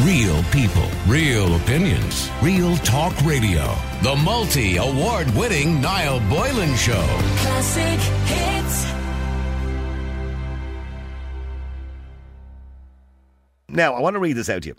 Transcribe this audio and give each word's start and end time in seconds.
Real 0.00 0.42
people, 0.44 0.88
real 1.06 1.54
opinions, 1.54 2.30
real 2.40 2.76
talk 2.78 3.14
radio. 3.24 3.76
The 4.02 4.16
multi 4.16 4.78
award 4.78 5.30
winning 5.34 5.82
Niall 5.82 6.18
Boylan 6.30 6.74
Show. 6.76 7.04
Classic 7.36 8.00
hits. 8.24 8.86
Now, 13.68 13.92
I 13.92 14.00
want 14.00 14.14
to 14.14 14.20
read 14.20 14.32
this 14.32 14.48
out 14.48 14.62
to 14.62 14.68
you. 14.70 14.76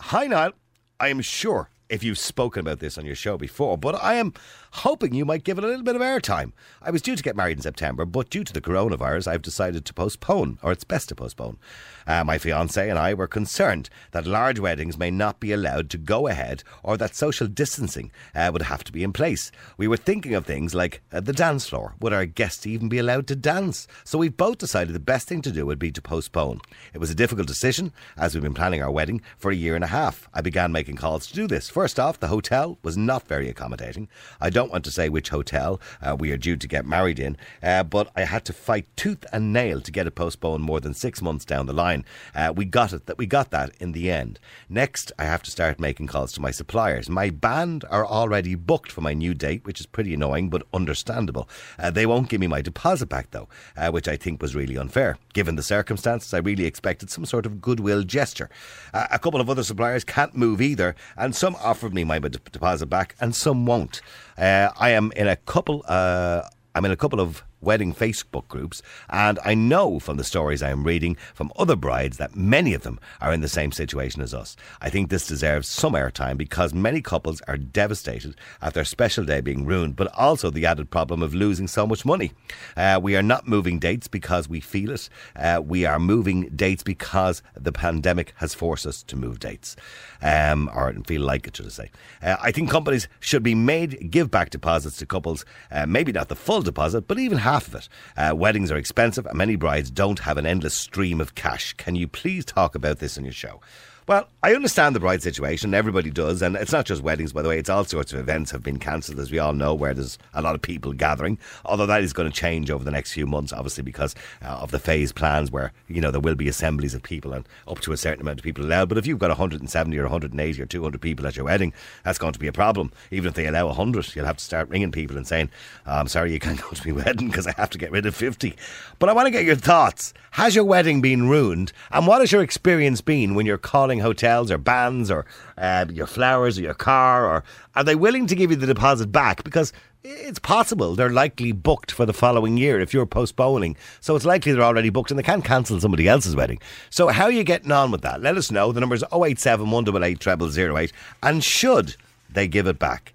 Hi, 0.00 0.26
Niall. 0.26 0.50
I 0.98 1.08
am 1.08 1.20
sure 1.20 1.70
if 1.88 2.02
you've 2.02 2.18
spoken 2.18 2.60
about 2.60 2.80
this 2.80 2.98
on 2.98 3.06
your 3.06 3.14
show 3.14 3.38
before, 3.38 3.78
but 3.78 3.94
I 4.02 4.14
am 4.14 4.34
hoping 4.76 5.14
you 5.14 5.24
might 5.24 5.44
give 5.44 5.58
it 5.58 5.64
a 5.64 5.66
little 5.66 5.82
bit 5.82 5.96
of 5.96 6.02
airtime. 6.02 6.52
I 6.82 6.90
was 6.90 7.02
due 7.02 7.16
to 7.16 7.22
get 7.22 7.36
married 7.36 7.58
in 7.58 7.62
September, 7.62 8.04
but 8.04 8.30
due 8.30 8.44
to 8.44 8.52
the 8.52 8.60
coronavirus, 8.60 9.26
I've 9.26 9.42
decided 9.42 9.84
to 9.84 9.94
postpone, 9.94 10.58
or 10.62 10.72
it's 10.72 10.84
best 10.84 11.08
to 11.08 11.14
postpone. 11.14 11.58
Uh, 12.06 12.22
my 12.22 12.38
fiance 12.38 12.88
and 12.88 12.98
I 12.98 13.14
were 13.14 13.26
concerned 13.26 13.90
that 14.12 14.26
large 14.26 14.60
weddings 14.60 14.98
may 14.98 15.10
not 15.10 15.40
be 15.40 15.52
allowed 15.52 15.90
to 15.90 15.98
go 15.98 16.28
ahead 16.28 16.62
or 16.82 16.96
that 16.96 17.16
social 17.16 17.46
distancing 17.46 18.12
uh, 18.34 18.50
would 18.52 18.62
have 18.62 18.84
to 18.84 18.92
be 18.92 19.02
in 19.02 19.12
place. 19.12 19.50
We 19.76 19.88
were 19.88 19.96
thinking 19.96 20.34
of 20.34 20.46
things 20.46 20.74
like 20.74 21.02
uh, 21.12 21.20
the 21.20 21.32
dance 21.32 21.66
floor. 21.66 21.94
Would 22.00 22.12
our 22.12 22.26
guests 22.26 22.66
even 22.66 22.88
be 22.88 22.98
allowed 22.98 23.26
to 23.28 23.36
dance? 23.36 23.88
So 24.04 24.18
we 24.18 24.28
both 24.28 24.58
decided 24.58 24.94
the 24.94 25.00
best 25.00 25.26
thing 25.26 25.42
to 25.42 25.50
do 25.50 25.66
would 25.66 25.78
be 25.78 25.90
to 25.92 26.02
postpone. 26.02 26.60
It 26.94 26.98
was 26.98 27.10
a 27.10 27.14
difficult 27.14 27.48
decision 27.48 27.92
as 28.16 28.34
we've 28.34 28.42
been 28.42 28.54
planning 28.54 28.82
our 28.82 28.90
wedding 28.90 29.22
for 29.36 29.50
a 29.50 29.56
year 29.56 29.74
and 29.74 29.84
a 29.84 29.88
half. 29.88 30.28
I 30.32 30.42
began 30.42 30.70
making 30.70 30.96
calls 30.96 31.26
to 31.26 31.34
do 31.34 31.46
this. 31.46 31.68
First 31.68 31.98
off, 31.98 32.20
the 32.20 32.28
hotel 32.28 32.78
was 32.82 32.96
not 32.96 33.26
very 33.26 33.48
accommodating. 33.48 34.08
I 34.40 34.50
don't 34.50 34.65
want 34.70 34.84
to 34.84 34.90
say 34.90 35.08
which 35.08 35.28
hotel 35.30 35.80
uh, 36.02 36.16
we 36.18 36.30
are 36.30 36.36
due 36.36 36.56
to 36.56 36.68
get 36.68 36.86
married 36.86 37.18
in, 37.18 37.36
uh, 37.62 37.82
but 37.82 38.10
I 38.16 38.22
had 38.22 38.44
to 38.46 38.52
fight 38.52 38.86
tooth 38.96 39.24
and 39.32 39.52
nail 39.52 39.80
to 39.80 39.92
get 39.92 40.06
it 40.06 40.12
postponed 40.12 40.64
more 40.64 40.80
than 40.80 40.94
six 40.94 41.22
months 41.22 41.44
down 41.44 41.66
the 41.66 41.72
line. 41.72 42.04
Uh, 42.34 42.52
we 42.54 42.64
got 42.64 42.92
it. 42.92 43.06
That 43.06 43.18
we 43.18 43.26
got 43.26 43.50
that 43.50 43.72
in 43.78 43.92
the 43.92 44.10
end. 44.10 44.38
Next, 44.68 45.12
I 45.18 45.24
have 45.24 45.42
to 45.44 45.50
start 45.50 45.80
making 45.80 46.08
calls 46.08 46.32
to 46.32 46.40
my 46.40 46.50
suppliers. 46.50 47.08
My 47.08 47.30
band 47.30 47.84
are 47.90 48.06
already 48.06 48.54
booked 48.54 48.90
for 48.90 49.00
my 49.00 49.12
new 49.12 49.34
date, 49.34 49.64
which 49.64 49.80
is 49.80 49.86
pretty 49.86 50.14
annoying 50.14 50.50
but 50.50 50.66
understandable. 50.72 51.48
Uh, 51.78 51.90
they 51.90 52.06
won't 52.06 52.28
give 52.28 52.40
me 52.40 52.46
my 52.46 52.62
deposit 52.62 53.06
back 53.06 53.30
though, 53.30 53.48
uh, 53.76 53.90
which 53.90 54.08
I 54.08 54.16
think 54.16 54.42
was 54.42 54.54
really 54.54 54.76
unfair. 54.76 55.18
Given 55.32 55.56
the 55.56 55.62
circumstances, 55.62 56.34
I 56.34 56.38
really 56.38 56.64
expected 56.64 57.10
some 57.10 57.24
sort 57.26 57.46
of 57.46 57.60
goodwill 57.60 58.02
gesture. 58.02 58.50
Uh, 58.92 59.06
a 59.10 59.18
couple 59.18 59.40
of 59.40 59.50
other 59.50 59.62
suppliers 59.62 60.04
can't 60.04 60.36
move 60.36 60.60
either, 60.60 60.94
and 61.16 61.34
some 61.34 61.54
offered 61.56 61.94
me 61.94 62.04
my 62.04 62.18
deposit 62.18 62.86
back, 62.86 63.14
and 63.20 63.34
some 63.34 63.66
won't. 63.66 64.00
Uh, 64.38 64.70
I 64.78 64.90
am 64.90 65.12
in 65.16 65.28
a 65.28 65.36
couple. 65.36 65.84
Uh, 65.88 66.42
I'm 66.74 66.84
in 66.84 66.90
a 66.90 66.96
couple 66.96 67.20
of 67.20 67.42
wedding 67.60 67.94
Facebook 67.94 68.48
groups, 68.48 68.82
and 69.08 69.38
I 69.44 69.54
know 69.54 69.98
from 69.98 70.16
the 70.16 70.24
stories 70.24 70.62
I 70.62 70.70
am 70.70 70.84
reading 70.84 71.16
from 71.34 71.52
other 71.56 71.76
brides 71.76 72.16
that 72.18 72.36
many 72.36 72.74
of 72.74 72.82
them 72.82 73.00
are 73.20 73.32
in 73.32 73.40
the 73.40 73.48
same 73.48 73.72
situation 73.72 74.22
as 74.22 74.34
us. 74.34 74.56
I 74.80 74.90
think 74.90 75.08
this 75.08 75.26
deserves 75.26 75.68
some 75.68 75.94
airtime 75.94 76.36
because 76.36 76.74
many 76.74 77.00
couples 77.00 77.40
are 77.48 77.56
devastated 77.56 78.36
at 78.60 78.74
their 78.74 78.84
special 78.84 79.24
day 79.24 79.40
being 79.40 79.64
ruined, 79.64 79.96
but 79.96 80.12
also 80.16 80.50
the 80.50 80.66
added 80.66 80.90
problem 80.90 81.22
of 81.22 81.34
losing 81.34 81.66
so 81.66 81.86
much 81.86 82.04
money. 82.04 82.32
Uh, 82.76 83.00
we 83.02 83.16
are 83.16 83.22
not 83.22 83.48
moving 83.48 83.78
dates 83.78 84.08
because 84.08 84.48
we 84.48 84.60
feel 84.60 84.90
it. 84.90 85.08
Uh, 85.34 85.60
we 85.64 85.84
are 85.84 85.98
moving 85.98 86.48
dates 86.50 86.82
because 86.82 87.42
the 87.54 87.72
pandemic 87.72 88.32
has 88.36 88.54
forced 88.54 88.86
us 88.86 89.02
to 89.02 89.16
move 89.16 89.40
dates, 89.40 89.76
um, 90.22 90.70
or 90.74 90.92
feel 91.06 91.22
like 91.22 91.46
it, 91.46 91.56
should 91.56 91.66
I 91.66 91.70
say. 91.70 91.90
Uh, 92.22 92.36
I 92.40 92.52
think 92.52 92.70
companies 92.70 93.08
should 93.20 93.42
be 93.42 93.54
made 93.54 94.10
give 94.10 94.30
back 94.30 94.50
deposits 94.50 94.96
to 94.98 95.06
couples, 95.06 95.44
uh, 95.70 95.86
maybe 95.86 96.12
not 96.12 96.28
the 96.28 96.36
full 96.36 96.62
deposit, 96.62 97.08
but 97.08 97.18
even 97.18 97.38
half 97.46 97.68
of 97.68 97.76
it. 97.76 97.88
Uh, 98.16 98.34
weddings 98.34 98.72
are 98.72 98.76
expensive 98.76 99.24
and 99.24 99.38
many 99.38 99.54
brides 99.54 99.88
don't 99.88 100.18
have 100.18 100.36
an 100.36 100.46
endless 100.46 100.76
stream 100.76 101.20
of 101.20 101.36
cash. 101.36 101.74
Can 101.74 101.94
you 101.94 102.08
please 102.08 102.44
talk 102.44 102.74
about 102.74 102.98
this 102.98 103.16
on 103.16 103.22
your 103.24 103.32
show? 103.32 103.60
Well, 104.08 104.28
I 104.40 104.54
understand 104.54 104.94
the 104.94 105.00
bride 105.00 105.20
situation. 105.20 105.74
Everybody 105.74 106.10
does, 106.10 106.40
and 106.40 106.54
it's 106.54 106.70
not 106.70 106.86
just 106.86 107.02
weddings, 107.02 107.32
by 107.32 107.42
the 107.42 107.48
way. 107.48 107.58
It's 107.58 107.68
all 107.68 107.82
sorts 107.84 108.12
of 108.12 108.20
events 108.20 108.52
have 108.52 108.62
been 108.62 108.78
cancelled, 108.78 109.18
as 109.18 109.32
we 109.32 109.40
all 109.40 109.52
know, 109.52 109.74
where 109.74 109.94
there's 109.94 110.16
a 110.32 110.40
lot 110.40 110.54
of 110.54 110.62
people 110.62 110.92
gathering. 110.92 111.40
Although 111.64 111.86
that 111.86 112.04
is 112.04 112.12
going 112.12 112.30
to 112.30 112.40
change 112.40 112.70
over 112.70 112.84
the 112.84 112.92
next 112.92 113.10
few 113.10 113.26
months, 113.26 113.52
obviously, 113.52 113.82
because 113.82 114.14
uh, 114.42 114.58
of 114.58 114.70
the 114.70 114.78
phase 114.78 115.10
plans, 115.10 115.50
where 115.50 115.72
you 115.88 116.00
know 116.00 116.12
there 116.12 116.20
will 116.20 116.36
be 116.36 116.46
assemblies 116.46 116.94
of 116.94 117.02
people 117.02 117.32
and 117.32 117.48
up 117.66 117.80
to 117.80 117.90
a 117.90 117.96
certain 117.96 118.20
amount 118.20 118.38
of 118.38 118.44
people 118.44 118.64
allowed. 118.64 118.88
But 118.88 118.96
if 118.96 119.08
you've 119.08 119.18
got 119.18 119.30
170 119.30 119.98
or 119.98 120.02
180 120.02 120.62
or 120.62 120.66
200 120.66 121.00
people 121.00 121.26
at 121.26 121.34
your 121.34 121.46
wedding, 121.46 121.72
that's 122.04 122.18
going 122.18 122.32
to 122.32 122.38
be 122.38 122.46
a 122.46 122.52
problem. 122.52 122.92
Even 123.10 123.26
if 123.26 123.34
they 123.34 123.48
allow 123.48 123.66
100, 123.66 124.14
you'll 124.14 124.24
have 124.24 124.36
to 124.36 124.44
start 124.44 124.68
ringing 124.68 124.92
people 124.92 125.16
and 125.16 125.26
saying, 125.26 125.50
"I'm 125.84 126.06
sorry, 126.06 126.32
you 126.32 126.38
can't 126.38 126.62
go 126.62 126.70
to 126.70 126.92
my 126.94 127.02
wedding 127.04 127.26
because 127.26 127.48
I 127.48 127.54
have 127.56 127.70
to 127.70 127.78
get 127.78 127.90
rid 127.90 128.06
of 128.06 128.14
50." 128.14 128.54
But 129.00 129.08
I 129.08 129.14
want 129.14 129.26
to 129.26 129.32
get 129.32 129.44
your 129.44 129.56
thoughts. 129.56 130.14
Has 130.30 130.54
your 130.54 130.64
wedding 130.64 131.00
been 131.00 131.28
ruined, 131.28 131.72
and 131.90 132.06
what 132.06 132.20
has 132.20 132.30
your 132.30 132.42
experience 132.42 133.00
been 133.00 133.34
when 133.34 133.46
you're 133.46 133.58
calling 133.58 133.95
hotels 133.98 134.50
or 134.50 134.58
bands 134.58 135.10
or 135.10 135.26
uh, 135.58 135.86
your 135.90 136.06
flowers 136.06 136.58
or 136.58 136.62
your 136.62 136.74
car? 136.74 137.26
Or 137.26 137.44
are 137.74 137.84
they 137.84 137.94
willing 137.94 138.26
to 138.26 138.34
give 138.34 138.50
you 138.50 138.56
the 138.56 138.66
deposit 138.66 139.12
back? 139.12 139.44
Because 139.44 139.72
it's 140.02 140.38
possible 140.38 140.94
they're 140.94 141.10
likely 141.10 141.52
booked 141.52 141.90
for 141.90 142.06
the 142.06 142.12
following 142.12 142.56
year 142.56 142.80
if 142.80 142.94
you're 142.94 143.06
postponing. 143.06 143.76
So 144.00 144.14
it's 144.14 144.24
likely 144.24 144.52
they're 144.52 144.62
already 144.62 144.90
booked 144.90 145.10
and 145.10 145.18
they 145.18 145.24
can't 145.24 145.44
cancel 145.44 145.80
somebody 145.80 146.06
else's 146.08 146.36
wedding. 146.36 146.60
So 146.90 147.08
how 147.08 147.24
are 147.24 147.32
you 147.32 147.44
getting 147.44 147.72
on 147.72 147.90
with 147.90 148.02
that? 148.02 148.22
Let 148.22 148.36
us 148.36 148.50
know. 148.50 148.72
The 148.72 148.80
number 148.80 148.94
is 148.94 149.04
087 149.12 149.70
188 149.70 150.52
0008. 150.52 150.92
And 151.22 151.42
should 151.42 151.96
they 152.30 152.46
give 152.46 152.66
it 152.66 152.78
back? 152.78 153.14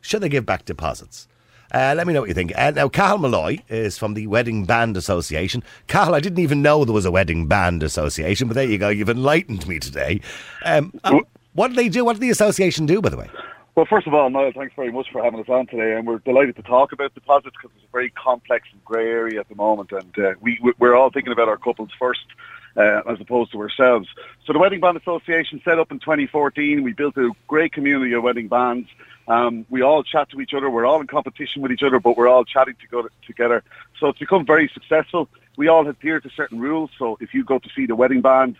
Should 0.00 0.20
they 0.20 0.28
give 0.28 0.46
back 0.46 0.64
deposits? 0.64 1.26
Uh, 1.72 1.94
let 1.96 2.06
me 2.06 2.12
know 2.12 2.20
what 2.20 2.28
you 2.28 2.34
think. 2.34 2.52
Uh, 2.56 2.70
now, 2.70 2.88
Cathal 2.88 3.18
Malloy 3.18 3.58
is 3.68 3.98
from 3.98 4.14
the 4.14 4.26
Wedding 4.26 4.64
Band 4.64 4.96
Association. 4.96 5.62
Cathal, 5.86 6.14
I 6.14 6.20
didn't 6.20 6.38
even 6.38 6.62
know 6.62 6.84
there 6.84 6.94
was 6.94 7.04
a 7.04 7.10
Wedding 7.10 7.46
Band 7.46 7.82
Association, 7.82 8.48
but 8.48 8.54
there 8.54 8.64
you 8.64 8.78
go. 8.78 8.88
You've 8.88 9.10
enlightened 9.10 9.66
me 9.66 9.78
today. 9.78 10.20
Um, 10.64 10.92
uh, 11.04 11.20
what 11.54 11.68
do 11.68 11.74
they 11.74 11.88
do? 11.88 12.04
What 12.04 12.14
did 12.14 12.22
the 12.22 12.30
association 12.30 12.86
do, 12.86 13.00
by 13.00 13.08
the 13.08 13.16
way? 13.16 13.30
Well, 13.76 13.84
first 13.84 14.06
of 14.06 14.14
all, 14.14 14.30
Niall, 14.30 14.52
thanks 14.54 14.74
very 14.74 14.90
much 14.90 15.08
for 15.12 15.22
having 15.22 15.38
us 15.38 15.50
on 15.50 15.66
today, 15.66 15.96
and 15.96 16.06
we're 16.06 16.18
delighted 16.20 16.56
to 16.56 16.62
talk 16.62 16.92
about 16.92 17.14
deposits 17.14 17.56
because 17.60 17.76
it's 17.76 17.84
a 17.84 17.92
very 17.92 18.08
complex 18.10 18.68
and 18.72 18.82
grey 18.84 19.06
area 19.06 19.38
at 19.38 19.50
the 19.50 19.54
moment, 19.54 19.92
and 19.92 20.18
uh, 20.18 20.32
we 20.40 20.58
we're 20.78 20.94
all 20.94 21.10
thinking 21.10 21.32
about 21.32 21.48
our 21.48 21.58
couples 21.58 21.90
first. 21.98 22.24
Uh, 22.78 23.00
as 23.08 23.18
opposed 23.22 23.50
to 23.50 23.58
ourselves. 23.58 24.06
So 24.44 24.52
the 24.52 24.58
Wedding 24.58 24.80
Band 24.80 24.98
Association 24.98 25.62
set 25.64 25.78
up 25.78 25.90
in 25.90 25.98
2014. 25.98 26.82
We 26.82 26.92
built 26.92 27.16
a 27.16 27.30
great 27.48 27.72
community 27.72 28.12
of 28.12 28.22
wedding 28.22 28.48
bands. 28.48 28.86
Um, 29.28 29.66
we 29.70 29.82
all 29.82 30.02
chat 30.02 30.30
to 30.30 30.40
each 30.40 30.52
other. 30.54 30.70
We're 30.70 30.86
all 30.86 31.00
in 31.00 31.06
competition 31.06 31.62
with 31.62 31.72
each 31.72 31.82
other, 31.82 31.98
but 31.98 32.16
we're 32.16 32.28
all 32.28 32.44
chatting 32.44 32.74
to 32.80 32.86
go 32.88 33.08
together. 33.26 33.62
So 33.98 34.08
it's 34.08 34.18
become 34.18 34.46
very 34.46 34.70
successful. 34.72 35.28
We 35.56 35.68
all 35.68 35.86
adhere 35.88 36.20
to 36.20 36.30
certain 36.36 36.60
rules. 36.60 36.90
So 36.98 37.16
if 37.20 37.34
you 37.34 37.44
go 37.44 37.58
to 37.58 37.68
see 37.74 37.86
the 37.86 37.96
wedding 37.96 38.20
band, 38.20 38.56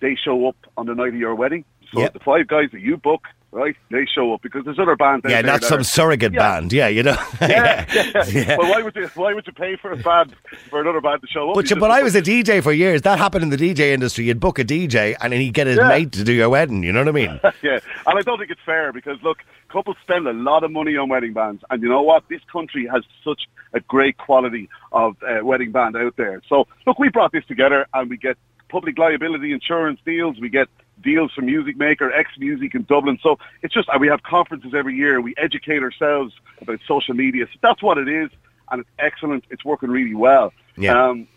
they 0.00 0.16
show 0.16 0.46
up 0.48 0.56
on 0.76 0.86
the 0.86 0.94
night 0.94 1.08
of 1.08 1.14
your 1.16 1.34
wedding. 1.34 1.64
So 1.92 2.00
Yep. 2.00 2.12
the 2.12 2.20
five 2.20 2.46
guys 2.46 2.68
that 2.72 2.80
you 2.80 2.96
book, 2.96 3.22
right, 3.50 3.74
they 3.90 4.06
show 4.06 4.32
up 4.32 4.42
because 4.42 4.64
there's 4.64 4.78
other 4.78 4.94
bands. 4.94 5.26
Yeah, 5.28 5.40
not 5.40 5.64
some 5.64 5.80
are- 5.80 5.84
surrogate 5.84 6.32
Yeah. 6.32 6.38
band. 6.38 6.72
Yeah, 6.72 6.86
you 6.88 7.02
know. 7.02 7.16
Yeah, 7.40 7.84
yeah. 7.92 8.24
Yeah. 8.28 8.56
Well, 8.58 8.70
why 8.70 8.82
would 8.82 8.94
you 8.94 9.08
why 9.14 9.34
would 9.34 9.46
you 9.46 9.52
pay 9.52 9.74
for 9.76 9.90
a 9.90 9.96
band 9.96 10.36
for 10.68 10.80
another 10.80 11.00
band 11.00 11.20
to 11.22 11.26
show 11.26 11.48
up? 11.50 11.54
But, 11.56 11.68
you, 11.70 11.76
but 11.76 11.90
I 11.90 12.02
was 12.02 12.14
a 12.14 12.22
DJ 12.22 12.62
for 12.62 12.72
years. 12.72 13.02
That 13.02 13.18
happened 13.18 13.42
in 13.42 13.50
the 13.50 13.56
DJ 13.56 13.92
industry. 13.92 14.24
You'd 14.26 14.38
book 14.38 14.58
a 14.60 14.64
DJ 14.64 15.16
and 15.20 15.32
then 15.32 15.40
he'd 15.40 15.54
get 15.54 15.66
his 15.66 15.78
Yeah. 15.78 15.88
mate 15.88 16.12
to 16.12 16.22
do 16.24 16.32
your 16.32 16.48
wedding. 16.48 16.82
You 16.84 16.92
know 16.92 17.00
what 17.00 17.08
I 17.08 17.12
mean? 17.12 17.40
yeah, 17.62 17.80
and 18.06 18.18
I 18.18 18.22
don't 18.22 18.38
think 18.38 18.50
it's 18.50 18.60
fair 18.64 18.92
because 18.92 19.20
look, 19.22 19.38
couples 19.70 19.96
spend 20.02 20.26
a 20.26 20.32
lot 20.32 20.64
of 20.64 20.70
money 20.70 20.96
on 20.96 21.08
wedding 21.08 21.32
bands, 21.32 21.62
and 21.70 21.82
you 21.82 21.88
know 21.88 22.02
what? 22.02 22.28
This 22.28 22.42
country 22.52 22.86
has 22.86 23.02
such 23.24 23.48
a 23.72 23.80
great 23.80 24.16
quality 24.18 24.68
of 24.92 25.16
uh, 25.22 25.44
wedding 25.44 25.70
band 25.72 25.96
out 25.96 26.16
there. 26.16 26.42
So 26.48 26.66
look, 26.86 26.98
we 26.98 27.08
brought 27.08 27.32
this 27.32 27.44
together, 27.46 27.86
and 27.94 28.10
we 28.10 28.16
get 28.16 28.36
public 28.68 28.98
liability 28.98 29.52
insurance 29.52 30.00
deals. 30.04 30.38
We 30.40 30.48
get 30.48 30.68
deals 31.02 31.32
from 31.32 31.46
Music 31.46 31.76
Maker, 31.76 32.12
X 32.12 32.30
Music 32.38 32.74
in 32.74 32.82
Dublin. 32.84 33.18
So 33.22 33.38
it's 33.62 33.72
just, 33.72 33.88
and 33.88 34.00
we 34.00 34.08
have 34.08 34.22
conferences 34.22 34.74
every 34.74 34.94
year. 34.96 35.20
We 35.20 35.34
educate 35.36 35.82
ourselves 35.82 36.34
about 36.60 36.80
social 36.86 37.14
media. 37.14 37.46
So 37.46 37.58
that's 37.62 37.82
what 37.82 37.98
it 37.98 38.08
is, 38.08 38.30
and 38.70 38.80
it's 38.80 38.90
excellent. 38.98 39.44
It's 39.50 39.64
working 39.64 39.90
really 39.90 40.14
well. 40.14 40.52
Yeah. 40.76 41.08
Um, 41.08 41.28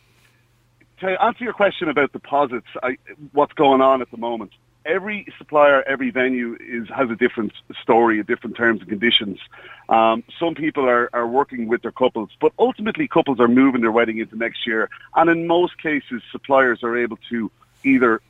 to 0.99 1.21
answer 1.21 1.43
your 1.43 1.53
question 1.53 1.89
about 1.89 2.11
deposits, 2.13 2.67
I, 2.81 2.97
what's 3.31 3.53
going 3.53 3.81
on 3.81 4.01
at 4.01 4.09
the 4.11 4.17
moment? 4.17 4.51
Every 4.85 5.27
supplier, 5.37 5.81
every 5.83 6.09
venue 6.09 6.57
is 6.59 6.89
has 6.89 7.09
a 7.09 7.15
different 7.15 7.53
story, 7.81 8.19
a 8.19 8.23
different 8.23 8.57
terms 8.57 8.81
and 8.81 8.89
conditions. 8.89 9.39
Um, 9.87 10.23
some 10.37 10.55
people 10.55 10.89
are, 10.89 11.09
are 11.13 11.27
working 11.27 11.69
with 11.69 11.81
their 11.83 11.91
couples, 11.91 12.29
but 12.41 12.51
ultimately 12.59 13.07
couples 13.07 13.39
are 13.39 13.47
moving 13.47 13.81
their 13.81 13.91
wedding 13.91 14.17
into 14.17 14.35
next 14.35 14.67
year. 14.67 14.89
And 15.15 15.29
in 15.29 15.47
most 15.47 15.77
cases, 15.77 16.21
suppliers 16.31 16.83
are 16.83 16.97
able 16.97 17.17
to 17.29 17.49
either 17.85 18.21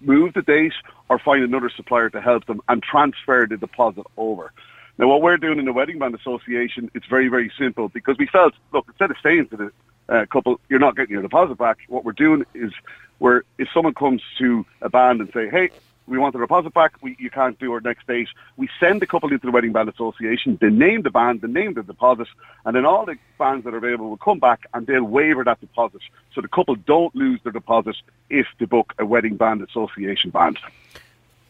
move 0.00 0.34
the 0.34 0.42
date 0.42 0.74
or 1.08 1.18
find 1.18 1.42
another 1.42 1.70
supplier 1.70 2.10
to 2.10 2.20
help 2.20 2.44
them 2.46 2.60
and 2.68 2.82
transfer 2.82 3.46
the 3.46 3.56
deposit 3.56 4.04
over. 4.16 4.52
Now, 4.98 5.08
what 5.08 5.22
we're 5.22 5.38
doing 5.38 5.58
in 5.58 5.64
the 5.64 5.72
Wedding 5.72 5.98
Band 5.98 6.14
Association, 6.14 6.90
it's 6.94 7.06
very, 7.06 7.28
very 7.28 7.50
simple 7.58 7.88
because 7.88 8.16
we 8.18 8.26
felt, 8.26 8.54
look, 8.72 8.86
instead 8.88 9.10
of 9.10 9.16
saying 9.22 9.48
to 9.48 9.56
the 9.56 9.72
uh, 10.08 10.26
couple, 10.26 10.60
you're 10.68 10.78
not 10.78 10.96
getting 10.96 11.12
your 11.12 11.22
deposit 11.22 11.56
back, 11.56 11.78
what 11.88 12.04
we're 12.04 12.12
doing 12.12 12.44
is 12.54 12.72
we're, 13.18 13.42
if 13.58 13.68
someone 13.72 13.94
comes 13.94 14.22
to 14.38 14.64
a 14.82 14.88
band 14.88 15.20
and 15.20 15.32
say, 15.32 15.48
hey, 15.48 15.70
we 16.06 16.18
want 16.18 16.32
the 16.32 16.38
deposit 16.38 16.74
back, 16.74 16.94
we, 17.02 17.16
you 17.18 17.30
can't 17.30 17.58
do 17.58 17.72
our 17.72 17.80
next 17.80 18.06
date, 18.06 18.28
we 18.56 18.68
send 18.78 19.00
the 19.00 19.06
couple 19.06 19.32
into 19.32 19.46
the 19.46 19.52
Wedding 19.52 19.72
Band 19.72 19.88
Association, 19.88 20.58
they 20.60 20.70
name 20.70 21.02
the 21.02 21.10
band, 21.10 21.40
they 21.40 21.48
name 21.48 21.74
the 21.74 21.82
deposit, 21.82 22.28
and 22.64 22.76
then 22.76 22.84
all 22.84 23.06
the 23.06 23.16
bands 23.38 23.64
that 23.64 23.74
are 23.74 23.78
available 23.78 24.10
will 24.10 24.16
come 24.16 24.38
back 24.38 24.66
and 24.74 24.86
they'll 24.86 25.04
waiver 25.04 25.44
that 25.44 25.60
deposit. 25.60 26.00
So 26.34 26.40
the 26.40 26.48
couple 26.48 26.74
don't 26.74 27.14
lose 27.14 27.40
their 27.42 27.52
deposit 27.52 27.96
if 28.30 28.46
they 28.58 28.66
book 28.66 28.92
a 28.98 29.06
Wedding 29.06 29.36
Band 29.36 29.62
Association 29.62 30.30
band. 30.30 30.58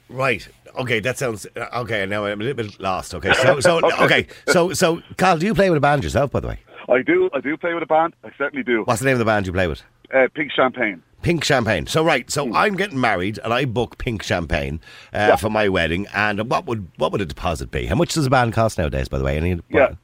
Right. 0.09 0.47
Okay, 0.77 1.01
that 1.01 1.19
sounds 1.19 1.47
uh, 1.57 1.81
okay. 1.81 2.05
Now 2.07 2.27
I'm 2.27 2.41
a 2.41 2.45
little 2.45 2.63
bit 2.63 2.79
lost. 2.79 3.15
Okay, 3.15 3.33
so 3.33 3.61
so 3.61 3.81
okay, 4.05 4.27
so 4.49 4.73
so 4.73 5.03
Carl, 5.17 5.39
do 5.39 5.47
you 5.47 5.55
play 5.55 5.71
with 5.71 5.79
a 5.79 5.81
band 5.81 6.05
yourself, 6.05 6.31
by 6.31 6.41
the 6.41 6.49
way? 6.49 6.59
I 6.89 7.03
do. 7.03 7.31
I 7.33 7.41
do 7.41 7.57
play 7.57 7.73
with 7.73 7.83
a 7.83 7.87
band. 7.87 8.15
I 8.23 8.31
certainly 8.37 8.63
do. 8.63 8.83
What's 8.85 9.01
the 9.01 9.07
name 9.07 9.15
of 9.15 9.19
the 9.19 9.25
band 9.25 9.47
you 9.47 9.53
play 9.53 9.67
with? 9.67 9.83
Uh, 10.13 10.29
Pink 10.35 10.53
Champagne. 10.53 11.03
Pink 11.25 11.43
Champagne. 11.43 11.87
So 11.87 12.05
right, 12.05 12.31
so 12.31 12.55
I'm 12.55 12.77
getting 12.77 13.01
married, 13.01 13.39
and 13.43 13.51
I 13.53 13.65
book 13.65 13.97
Pink 13.97 14.23
Champagne 14.23 14.79
uh, 15.15 15.19
Yeah. 15.31 15.37
for 15.37 15.49
my 15.49 15.71
wedding. 15.71 16.07
And 16.15 16.51
what 16.51 16.67
would 16.67 16.87
what 16.99 17.13
would 17.13 17.23
a 17.23 17.25
deposit 17.25 17.71
be? 17.71 17.87
How 17.87 17.95
much 17.95 18.13
does 18.13 18.27
a 18.27 18.31
band 18.31 18.53
cost 18.53 18.77
nowadays? 18.77 19.09
By 19.09 19.17
the 19.19 19.25
way, 19.25 19.39
any 19.39 19.61
Yeah. 19.71 19.95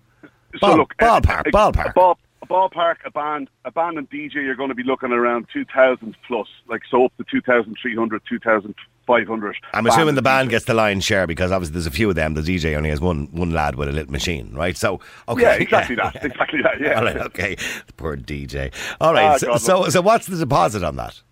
Ball- 0.61 0.71
so 0.73 0.77
look, 0.79 0.95
uh, 0.99 1.21
ballpark, 1.21 1.47
a, 1.47 1.51
ballpark. 1.51 1.91
A, 1.91 1.93
ball, 1.93 2.13
a 2.13 2.30
ballpark, 2.51 2.97
a 3.05 3.11
band, 3.11 3.49
a 3.65 3.71
band 3.71 3.97
and 3.99 4.11
DJ. 4.11 4.35
You're 4.35 4.57
going 4.57 4.69
to 4.69 4.75
be 4.75 4.83
looking 4.83 5.13
around 5.13 5.47
two 5.53 5.65
thousand 5.65 6.17
plus, 6.27 6.49
like 6.69 6.83
so 6.91 7.05
up 7.07 7.13
to 7.19 7.25
2,300, 7.31 8.23
2,500. 8.29 9.57
I'm 9.73 9.87
assuming 9.87 10.15
the 10.17 10.23
band 10.23 10.51
gets 10.51 10.65
the 10.65 10.75
lion's 10.75 11.05
share 11.05 11.27
because 11.27 11.53
obviously 11.53 11.75
there's 11.75 11.87
a 11.87 11.91
few 11.91 12.09
of 12.09 12.17
them. 12.17 12.35
The 12.35 12.43
DJ 12.43 12.77
only 12.77 12.91
has 12.91 13.01
one 13.01 13.29
one 13.33 13.53
lad 13.53 13.77
with 13.77 13.89
a 13.89 13.93
little 13.93 14.13
machine, 14.13 14.53
right? 14.55 14.77
So 14.77 15.01
okay, 15.29 15.43
Yeah, 15.43 15.55
exactly 15.55 15.97
that. 15.97 16.25
Exactly 16.25 16.63
that. 16.63 16.81
Yeah. 16.81 16.99
All 16.99 17.05
right, 17.05 17.17
okay. 17.17 17.57
Poor 17.97 18.17
DJ. 18.17 18.73
All 19.01 19.13
right. 19.15 19.25
Ah, 19.25 19.37
so, 19.37 19.47
God, 19.47 19.61
so 19.61 19.89
so 19.89 20.01
what's 20.01 20.27
the 20.27 20.37
deposit 20.37 20.83
on 20.83 20.97
that? 20.97 21.23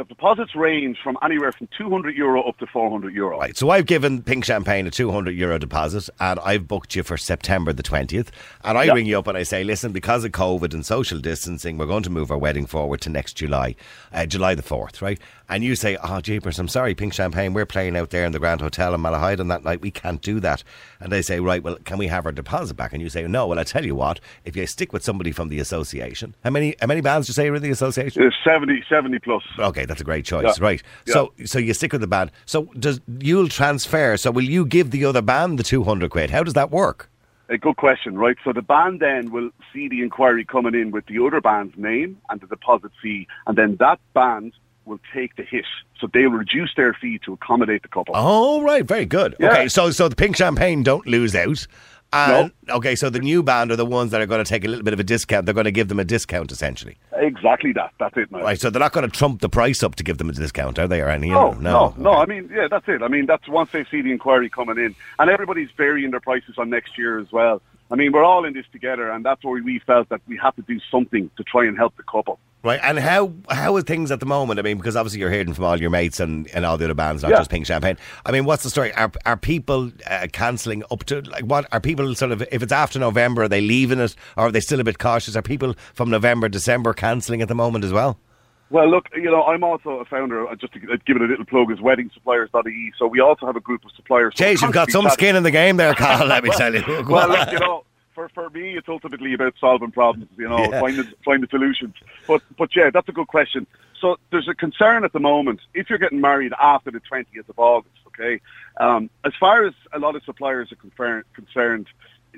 The 0.00 0.06
deposits 0.06 0.56
range 0.56 0.96
from 1.04 1.18
anywhere 1.22 1.52
from 1.52 1.68
200 1.76 2.16
euro 2.16 2.42
up 2.48 2.56
to 2.60 2.66
400 2.66 3.12
euro. 3.12 3.38
Right. 3.38 3.54
So 3.54 3.68
I've 3.68 3.84
given 3.84 4.22
Pink 4.22 4.46
Champagne 4.46 4.86
a 4.86 4.90
200 4.90 5.32
euro 5.32 5.58
deposit 5.58 6.08
and 6.18 6.40
I've 6.40 6.66
booked 6.66 6.96
you 6.96 7.02
for 7.02 7.18
September 7.18 7.74
the 7.74 7.82
20th. 7.82 8.28
And 8.64 8.78
I 8.78 8.84
Yeah. 8.84 8.94
ring 8.94 9.04
you 9.04 9.18
up 9.18 9.26
and 9.26 9.36
I 9.36 9.42
say, 9.42 9.62
listen, 9.62 9.92
because 9.92 10.24
of 10.24 10.32
COVID 10.32 10.72
and 10.72 10.86
social 10.86 11.18
distancing, 11.18 11.76
we're 11.76 11.84
going 11.84 12.02
to 12.04 12.08
move 12.10 12.30
our 12.30 12.38
wedding 12.38 12.64
forward 12.64 13.02
to 13.02 13.10
next 13.10 13.34
July, 13.34 13.76
uh, 14.10 14.24
July 14.24 14.54
the 14.54 14.62
4th, 14.62 15.02
right? 15.02 15.20
And 15.50 15.64
you 15.64 15.74
say, 15.74 15.98
oh, 16.04 16.20
jeepers, 16.20 16.60
I'm 16.60 16.68
sorry, 16.68 16.94
Pink 16.94 17.12
Champagne, 17.12 17.52
we're 17.52 17.66
playing 17.66 17.96
out 17.96 18.10
there 18.10 18.24
in 18.24 18.30
the 18.30 18.38
Grand 18.38 18.60
Hotel 18.60 18.94
in 18.94 19.00
Malahide 19.00 19.40
on 19.40 19.48
that 19.48 19.64
night. 19.64 19.80
We 19.80 19.90
can't 19.90 20.22
do 20.22 20.38
that. 20.38 20.62
And 21.00 21.10
they 21.10 21.22
say, 21.22 21.40
right, 21.40 21.60
well, 21.60 21.76
can 21.84 21.98
we 21.98 22.06
have 22.06 22.24
our 22.24 22.30
deposit 22.30 22.74
back? 22.74 22.92
And 22.92 23.02
you 23.02 23.08
say, 23.08 23.26
no, 23.26 23.48
well, 23.48 23.58
I 23.58 23.64
tell 23.64 23.84
you 23.84 23.96
what, 23.96 24.20
if 24.44 24.54
you 24.54 24.64
stick 24.68 24.92
with 24.92 25.02
somebody 25.02 25.32
from 25.32 25.48
the 25.48 25.58
association, 25.58 26.36
how 26.44 26.50
many 26.50 26.76
how 26.80 26.86
many 26.86 27.00
bands 27.00 27.26
do 27.26 27.30
you 27.30 27.34
say 27.34 27.48
are 27.48 27.56
in 27.56 27.62
the 27.62 27.70
association? 27.70 28.22
There's 28.22 28.36
70, 28.44 28.84
70 28.88 29.18
plus. 29.18 29.42
Okay, 29.58 29.86
that's 29.86 30.00
a 30.00 30.04
great 30.04 30.24
choice. 30.24 30.56
Yeah. 30.56 30.64
Right. 30.64 30.82
So 31.08 31.32
so 31.44 31.58
you 31.58 31.74
stick 31.74 31.90
with 31.90 32.00
the 32.00 32.06
band. 32.06 32.30
So 32.46 32.66
does 32.78 33.00
you'll 33.18 33.48
transfer, 33.48 34.16
so 34.16 34.30
will 34.30 34.44
you 34.44 34.64
give 34.64 34.92
the 34.92 35.04
other 35.04 35.20
band 35.20 35.58
the 35.58 35.64
200 35.64 36.12
quid? 36.12 36.30
How 36.30 36.44
does 36.44 36.54
that 36.54 36.70
work? 36.70 37.10
A 37.48 37.58
good 37.58 37.76
question, 37.76 38.16
right? 38.16 38.36
So 38.44 38.52
the 38.52 38.62
band 38.62 39.00
then 39.00 39.32
will 39.32 39.50
see 39.72 39.88
the 39.88 40.02
inquiry 40.02 40.44
coming 40.44 40.76
in 40.76 40.92
with 40.92 41.06
the 41.06 41.18
other 41.18 41.40
band's 41.40 41.76
name 41.76 42.18
and 42.28 42.40
the 42.40 42.46
deposit 42.46 42.92
fee, 43.02 43.26
and 43.48 43.58
then 43.58 43.74
that 43.80 43.98
band 44.14 44.52
will 44.90 45.00
take 45.14 45.36
the 45.36 45.42
hit. 45.44 45.64
So 45.98 46.08
they'll 46.12 46.30
reduce 46.30 46.74
their 46.76 46.92
fee 46.92 47.18
to 47.24 47.32
accommodate 47.32 47.82
the 47.82 47.88
couple. 47.88 48.14
Oh, 48.16 48.60
right, 48.62 48.84
very 48.84 49.06
good. 49.06 49.36
Yeah. 49.40 49.52
Okay, 49.52 49.68
so 49.68 49.90
so 49.90 50.08
the 50.08 50.16
Pink 50.16 50.36
Champagne 50.36 50.82
don't 50.82 51.06
lose 51.06 51.34
out. 51.34 51.66
And, 52.12 52.50
Okay, 52.68 52.96
so 52.96 53.08
the 53.08 53.20
new 53.20 53.40
band 53.40 53.70
are 53.70 53.76
the 53.76 53.86
ones 53.86 54.10
that 54.10 54.20
are 54.20 54.26
going 54.26 54.42
to 54.44 54.48
take 54.48 54.64
a 54.64 54.68
little 54.68 54.82
bit 54.82 54.92
of 54.92 54.98
a 54.98 55.04
discount. 55.04 55.46
They're 55.46 55.54
going 55.54 55.64
to 55.64 55.70
give 55.70 55.86
them 55.86 56.00
a 56.00 56.04
discount 56.04 56.50
essentially. 56.50 56.98
Exactly 57.16 57.72
that. 57.74 57.92
That's 58.00 58.16
it, 58.16 58.32
man. 58.32 58.42
Right, 58.42 58.60
so 58.60 58.68
they're 58.68 58.80
not 58.80 58.92
going 58.92 59.08
to 59.08 59.16
trump 59.16 59.40
the 59.40 59.48
price 59.48 59.84
up 59.84 59.94
to 59.94 60.02
give 60.02 60.18
them 60.18 60.28
a 60.28 60.32
discount, 60.32 60.78
are 60.80 60.88
they? 60.88 61.00
Or 61.00 61.08
any? 61.08 61.30
No, 61.30 61.52
no, 61.52 61.94
no. 61.96 62.10
Okay. 62.10 62.20
I 62.20 62.26
mean, 62.26 62.50
yeah, 62.52 62.66
that's 62.68 62.88
it. 62.88 63.02
I 63.02 63.08
mean, 63.08 63.26
that's 63.26 63.46
once 63.48 63.70
they 63.70 63.84
see 63.84 64.02
the 64.02 64.10
inquiry 64.10 64.50
coming 64.50 64.76
in, 64.78 64.96
and 65.20 65.30
everybody's 65.30 65.70
varying 65.76 66.10
their 66.10 66.20
prices 66.20 66.56
on 66.58 66.68
next 66.68 66.98
year 66.98 67.20
as 67.20 67.30
well. 67.30 67.62
I 67.92 67.96
mean, 67.96 68.12
we're 68.12 68.24
all 68.24 68.44
in 68.44 68.54
this 68.54 68.66
together, 68.72 69.10
and 69.10 69.24
that's 69.24 69.44
where 69.44 69.62
we 69.62 69.78
felt 69.80 70.08
that 70.08 70.20
we 70.26 70.36
have 70.38 70.54
to 70.56 70.62
do 70.62 70.80
something 70.90 71.30
to 71.36 71.44
try 71.44 71.66
and 71.66 71.76
help 71.76 71.96
the 71.96 72.04
couple. 72.04 72.38
Right, 72.62 72.78
and 72.82 72.98
how 72.98 73.32
how 73.48 73.74
are 73.76 73.80
things 73.80 74.10
at 74.10 74.20
the 74.20 74.26
moment? 74.26 74.58
I 74.58 74.62
mean, 74.62 74.76
because 74.76 74.94
obviously 74.94 75.18
you're 75.20 75.30
hearing 75.30 75.54
from 75.54 75.64
all 75.64 75.80
your 75.80 75.88
mates 75.88 76.20
and, 76.20 76.46
and 76.54 76.66
all 76.66 76.76
the 76.76 76.84
other 76.84 76.92
bands, 76.94 77.22
not 77.22 77.30
Yeah. 77.30 77.38
just 77.38 77.50
Pink 77.50 77.64
Champagne. 77.64 77.96
I 78.26 78.32
mean, 78.32 78.44
what's 78.44 78.62
the 78.64 78.68
story? 78.70 78.92
Are 78.94 79.10
are 79.24 79.38
people 79.38 79.90
uh, 80.06 80.26
cancelling 80.30 80.82
up 80.90 81.04
to 81.04 81.22
like 81.22 81.44
what? 81.44 81.66
Are 81.72 81.80
people 81.80 82.14
sort 82.14 82.32
of 82.32 82.42
if 82.52 82.62
it's 82.62 82.72
after 82.72 82.98
November, 82.98 83.44
are 83.44 83.48
they 83.48 83.62
leaving 83.62 83.98
it, 83.98 84.14
or 84.36 84.48
are 84.48 84.52
they 84.52 84.60
still 84.60 84.78
a 84.78 84.84
bit 84.84 84.98
cautious? 84.98 85.36
Are 85.36 85.42
people 85.42 85.74
from 85.94 86.10
November, 86.10 86.50
December 86.50 86.92
cancelling 86.92 87.40
at 87.40 87.48
the 87.48 87.54
moment 87.54 87.82
as 87.82 87.92
well? 87.94 88.18
Well, 88.68 88.88
look, 88.88 89.06
you 89.16 89.24
know, 89.24 89.42
I'm 89.44 89.64
also 89.64 89.98
a 89.98 90.04
founder, 90.04 90.46
uh, 90.46 90.54
just 90.54 90.72
to 90.74 90.78
give 90.78 91.16
it 91.16 91.22
a 91.22 91.24
little 91.24 91.44
plug, 91.44 91.72
is 91.72 91.78
WeddingSuppliers.ie. 91.78 92.92
So 92.98 93.06
we 93.08 93.18
also 93.20 93.46
have 93.46 93.56
a 93.56 93.60
group 93.60 93.84
of 93.84 93.90
suppliers. 93.96 94.34
So 94.36 94.46
you've 94.48 94.60
got 94.72 94.90
some 94.92 95.02
chatting- 95.04 95.14
skin 95.14 95.36
in 95.36 95.42
the 95.42 95.50
game 95.50 95.76
there, 95.76 95.92
Carl. 95.94 96.26
let 96.28 96.44
me 96.44 96.50
tell 96.56 96.72
you. 96.72 96.82
Well, 97.08 97.28
look, 97.28 97.50
you 97.50 97.58
know, 97.60 97.84
for 98.28 98.48
for 98.50 98.50
me, 98.50 98.76
it's 98.76 98.88
ultimately 98.88 99.32
about 99.34 99.54
solving 99.60 99.90
problems. 99.90 100.28
You 100.36 100.48
know, 100.48 100.58
Yeah. 100.70 100.80
finding 100.80 101.04
finding 101.24 101.48
solutions. 101.50 101.94
But 102.26 102.42
but 102.58 102.74
yeah, 102.76 102.90
that's 102.90 103.08
a 103.08 103.12
good 103.12 103.28
question. 103.28 103.66
So 104.00 104.16
there's 104.30 104.48
a 104.48 104.54
concern 104.54 105.04
at 105.04 105.12
the 105.12 105.20
moment 105.20 105.60
if 105.74 105.88
you're 105.90 105.98
getting 105.98 106.20
married 106.20 106.52
after 106.60 106.90
the 106.90 107.00
20th 107.00 107.48
of 107.48 107.58
August. 107.58 107.94
Okay, 108.08 108.40
um, 108.78 109.08
as 109.24 109.32
far 109.38 109.64
as 109.66 109.72
a 109.92 109.98
lot 109.98 110.16
of 110.16 110.22
suppliers 110.24 110.72
are 110.72 110.76
concerned, 110.76 111.24
concerned, 111.34 111.86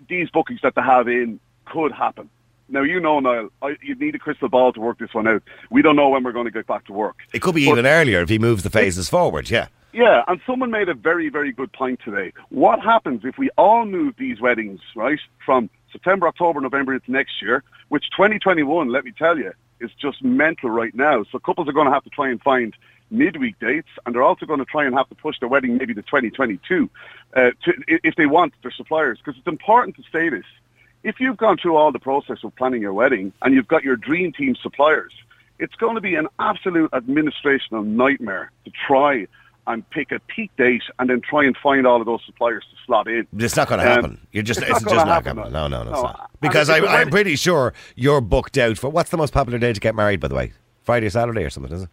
these 0.09 0.31
bookings 0.31 0.61
that 0.63 0.75
they 0.75 0.83
have 0.83 1.09
in 1.09 1.41
could 1.65 1.93
happen. 1.93 2.29
Now 2.69 2.83
you 2.83 3.01
know, 3.01 3.19
Niall, 3.21 3.49
I, 3.63 3.77
you 3.83 3.95
need 3.97 4.15
a 4.15 4.19
crystal 4.19 4.49
ball 4.49 4.73
to 4.75 4.81
work 4.81 4.99
this 4.99 5.13
one 5.13 5.27
out. 5.27 5.43
We 5.71 5.83
don't 5.83 5.97
know 5.97 6.09
when 6.11 6.23
we're 6.25 6.33
going 6.33 6.45
to 6.47 6.51
get 6.53 6.67
back 6.67 6.85
to 6.87 6.93
work. 6.93 7.17
it 7.33 7.41
could 7.43 7.55
be 7.55 7.67
But- 7.67 7.73
even 7.73 7.87
earlier 7.87 8.21
if 8.23 8.29
he 8.29 8.39
moves 8.39 8.63
the 8.63 8.71
phases 8.71 9.09
forward. 9.09 9.51
Yeah. 9.51 9.69
Yeah, 9.93 10.23
and 10.27 10.41
someone 10.47 10.71
made 10.71 10.89
a 10.89 10.95
very, 10.95 11.29
very 11.29 11.53
good 11.53 11.71
point 11.73 12.01
today. 12.03 12.33
What 12.49 12.81
happens 12.81 13.23
if 13.25 13.37
we 13.37 13.51
all 13.59 13.85
move 13.85 14.15
these 14.19 14.41
weddings, 14.41 14.81
right, 14.97 15.19
from 15.45 15.69
September, 15.93 16.27
October, 16.27 16.63
November 16.63 16.95
into 16.95 17.13
next 17.13 17.43
year, 17.43 17.63
which 17.91 18.05
2021, 18.17 18.89
let 18.89 19.05
me 19.05 19.13
tell 19.17 19.37
you, 19.37 19.53
is 19.81 19.91
just 20.01 20.25
mental 20.25 20.71
right 20.71 20.95
now. 20.95 21.25
So 21.31 21.39
couples 21.39 21.69
are 21.69 21.73
going 21.73 21.89
to 21.89 21.93
have 21.93 22.05
to 22.05 22.11
try 22.11 22.31
and 22.31 22.41
find 22.41 22.75
midweek 23.11 23.59
dates, 23.59 23.89
and 24.07 24.15
they're 24.15 24.23
also 24.23 24.47
going 24.47 24.61
to 24.61 24.65
try 24.65 24.87
and 24.87 24.95
have 24.95 25.11
to 25.11 25.15
push 25.15 25.39
their 25.41 25.49
wedding 25.51 25.77
maybe 25.77 25.93
to 25.93 26.01
2022 26.01 26.89
uh, 27.37 27.51
to, 27.65 27.73
if 27.87 28.15
they 28.17 28.25
want 28.25 28.55
their 28.63 28.73
suppliers, 28.73 29.19
because 29.23 29.39
it's 29.39 29.47
important 29.47 29.97
to 29.97 30.03
say 30.11 30.31
this. 30.31 30.47
If 31.03 31.17
you've 31.21 31.37
gone 31.37 31.59
through 31.59 31.77
all 31.77 31.93
the 31.93 31.99
process 31.99 32.39
of 32.45 32.57
planning 32.57 32.81
your 32.81 32.95
wedding 32.95 33.33
and 33.43 33.55
you've 33.55 33.69
got 33.69 33.83
your 33.83 33.97
dream 33.97 34.33
team 34.33 34.55
suppliers, 34.63 35.13
it's 35.59 35.75
going 35.75 35.97
to 35.97 36.01
be 36.01 36.15
an 36.15 36.29
absolute 36.39 36.91
administrational 36.93 37.85
nightmare 37.85 38.51
to 38.65 38.71
try 38.87 39.27
and 39.67 39.89
pick 39.91 40.11
a 40.11 40.19
peak 40.21 40.51
date 40.57 40.83
and 40.99 41.09
then 41.09 41.21
try 41.21 41.45
and 41.45 41.57
find 41.57 41.87
all 41.87 42.01
of 42.01 42.07
those 42.07 42.21
suppliers 42.27 42.65
to 42.71 42.77
slot 42.85 43.07
in. 43.07 43.27
It's 43.39 43.57
not 43.57 43.69
going 43.69 43.81
to 43.81 43.87
Um, 43.89 43.95
happen. 43.95 44.27
You're 44.33 44.43
just 44.43 44.61
it's 44.61 44.71
it's, 44.71 44.83
not 44.83 44.91
just 44.93 45.07
not 45.07 45.25
happen, 45.25 45.37
happening. 45.37 45.53
no. 45.53 45.69
No, 45.69 45.85
no, 45.85 45.91
no, 45.91 45.93
it's 45.93 46.03
not. 46.03 46.31
Because 46.41 46.69
I, 46.69 46.79
I'm 46.79 47.11
pretty 47.11 47.37
sure 47.37 47.73
you're 47.95 48.21
booked 48.21 48.59
out 48.59 48.77
for 48.79 48.91
what's 48.91 49.11
the 49.11 49.17
most 49.17 49.33
popular 49.33 49.59
day 49.59 49.73
to 49.73 49.81
get 49.81 49.95
married, 49.95 50.19
by 50.21 50.29
the 50.29 50.35
way? 50.35 50.53
Friday, 50.83 51.09
Saturday, 51.11 51.45
or 51.45 51.51
something, 51.51 51.73
is 51.73 51.83
it? 51.85 51.89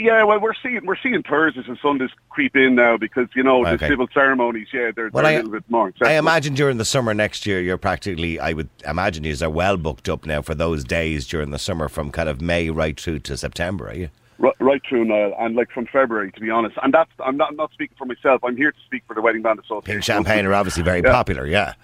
Yeah, 0.00 0.22
well, 0.24 0.38
we're 0.38 0.54
seeing 0.62 0.80
we're 0.84 0.96
seeing 1.02 1.22
Thursdays 1.22 1.64
and 1.66 1.78
Sundays 1.80 2.10
creep 2.28 2.54
in 2.54 2.74
now 2.76 2.96
because 2.96 3.26
you 3.34 3.42
know 3.42 3.64
the 3.64 3.70
Okay. 3.72 3.88
civil 3.88 4.06
ceremonies. 4.12 4.68
Yeah, 4.72 4.90
they're, 4.94 5.08
Well, 5.12 5.24
they're 5.24 5.32
I- 5.32 5.34
a 5.36 5.36
little 5.38 5.50
bit 5.52 5.64
more. 5.68 5.92
I 6.02 6.12
imagine 6.12 6.54
during 6.54 6.76
the 6.76 6.84
summer 6.84 7.14
next 7.14 7.46
year, 7.46 7.60
you're 7.60 7.78
practically, 7.78 8.38
I 8.38 8.52
would 8.52 8.68
imagine 8.86 9.24
you 9.24 9.34
are 9.42 9.50
well 9.50 9.76
booked 9.76 10.08
up 10.08 10.26
now 10.26 10.42
for 10.42 10.54
those 10.54 10.84
days 10.84 11.26
during 11.26 11.50
the 11.50 11.58
summer 11.58 11.88
from 11.88 12.12
kind 12.12 12.28
of 12.28 12.40
May 12.40 12.70
right 12.70 13.00
through 13.00 13.20
to 13.20 13.36
September, 13.36 13.88
are 13.88 13.94
you? 13.94 14.10
Right, 14.40 14.54
right 14.60 14.80
through 14.88 15.04
Niall, 15.04 15.34
and 15.40 15.56
like 15.56 15.68
from 15.72 15.86
February, 15.86 16.30
to 16.30 16.40
be 16.40 16.48
honest. 16.48 16.76
And 16.82 16.94
that's 16.94 17.10
I'm 17.18 17.36
not 17.36 17.56
not 17.56 17.72
speaking 17.72 17.96
for 17.98 18.04
myself. 18.04 18.44
I'm 18.44 18.56
here 18.56 18.70
to 18.70 18.78
speak 18.86 19.02
for 19.08 19.14
the 19.14 19.20
Wedding 19.20 19.42
Band 19.42 19.58
Association. 19.58 19.82
Pink 19.94 20.04
Champagne 20.04 20.46
are 20.46 20.54
obviously 20.54 20.84
very 20.84 21.00
Yeah. 21.02 21.10
popular, 21.12 21.44
yeah. 21.46 21.74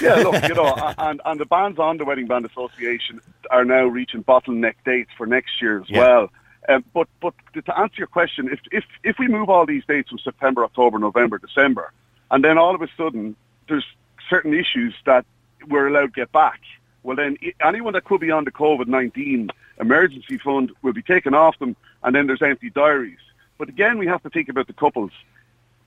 yeah, 0.00 0.16
look, 0.16 0.42
you 0.46 0.54
know, 0.54 0.74
and 0.98 1.22
and 1.24 1.40
the 1.40 1.46
bands 1.46 1.78
on 1.78 1.96
the 1.96 2.04
Wedding 2.04 2.26
Band 2.26 2.44
Association 2.44 3.20
are 3.50 3.64
now 3.64 3.84
reaching 3.86 4.22
bottleneck 4.24 4.74
dates 4.84 5.10
for 5.16 5.24
next 5.26 5.62
year 5.62 5.80
as 5.80 5.88
Yeah. 5.88 5.98
well. 6.00 6.30
Um, 6.68 6.84
but 6.92 7.08
but 7.22 7.32
to 7.64 7.78
answer 7.78 7.94
your 7.96 8.06
question, 8.08 8.48
if 8.52 8.60
if 8.70 8.84
if 9.04 9.18
we 9.18 9.26
move 9.26 9.48
all 9.48 9.64
these 9.64 9.84
dates 9.86 10.10
from 10.10 10.18
September, 10.18 10.64
October, 10.64 10.98
November, 10.98 11.38
December, 11.38 11.92
and 12.30 12.44
then 12.44 12.58
all 12.58 12.74
of 12.74 12.82
a 12.82 12.88
sudden 12.94 13.36
there's 13.68 13.86
certain 14.28 14.52
issues 14.52 14.94
that 15.06 15.24
we're 15.68 15.86
allowed 15.88 16.12
to 16.14 16.20
get 16.20 16.30
back, 16.32 16.60
well 17.02 17.16
then 17.16 17.36
anyone 17.64 17.92
that 17.94 18.04
could 18.04 18.20
be 18.20 18.30
on 18.30 18.44
the 18.44 18.52
COVID 18.52 18.86
nineteen 18.86 19.50
emergency 19.80 20.38
fund 20.38 20.72
will 20.82 20.92
be 20.92 21.02
taken 21.02 21.34
off 21.34 21.58
them, 21.58 21.76
and 22.02 22.14
then 22.14 22.26
there's 22.26 22.42
empty 22.42 22.70
diaries. 22.70 23.18
But 23.58 23.68
again, 23.68 23.98
we 23.98 24.06
have 24.06 24.22
to 24.22 24.30
think 24.30 24.48
about 24.48 24.66
the 24.66 24.72
couples 24.72 25.12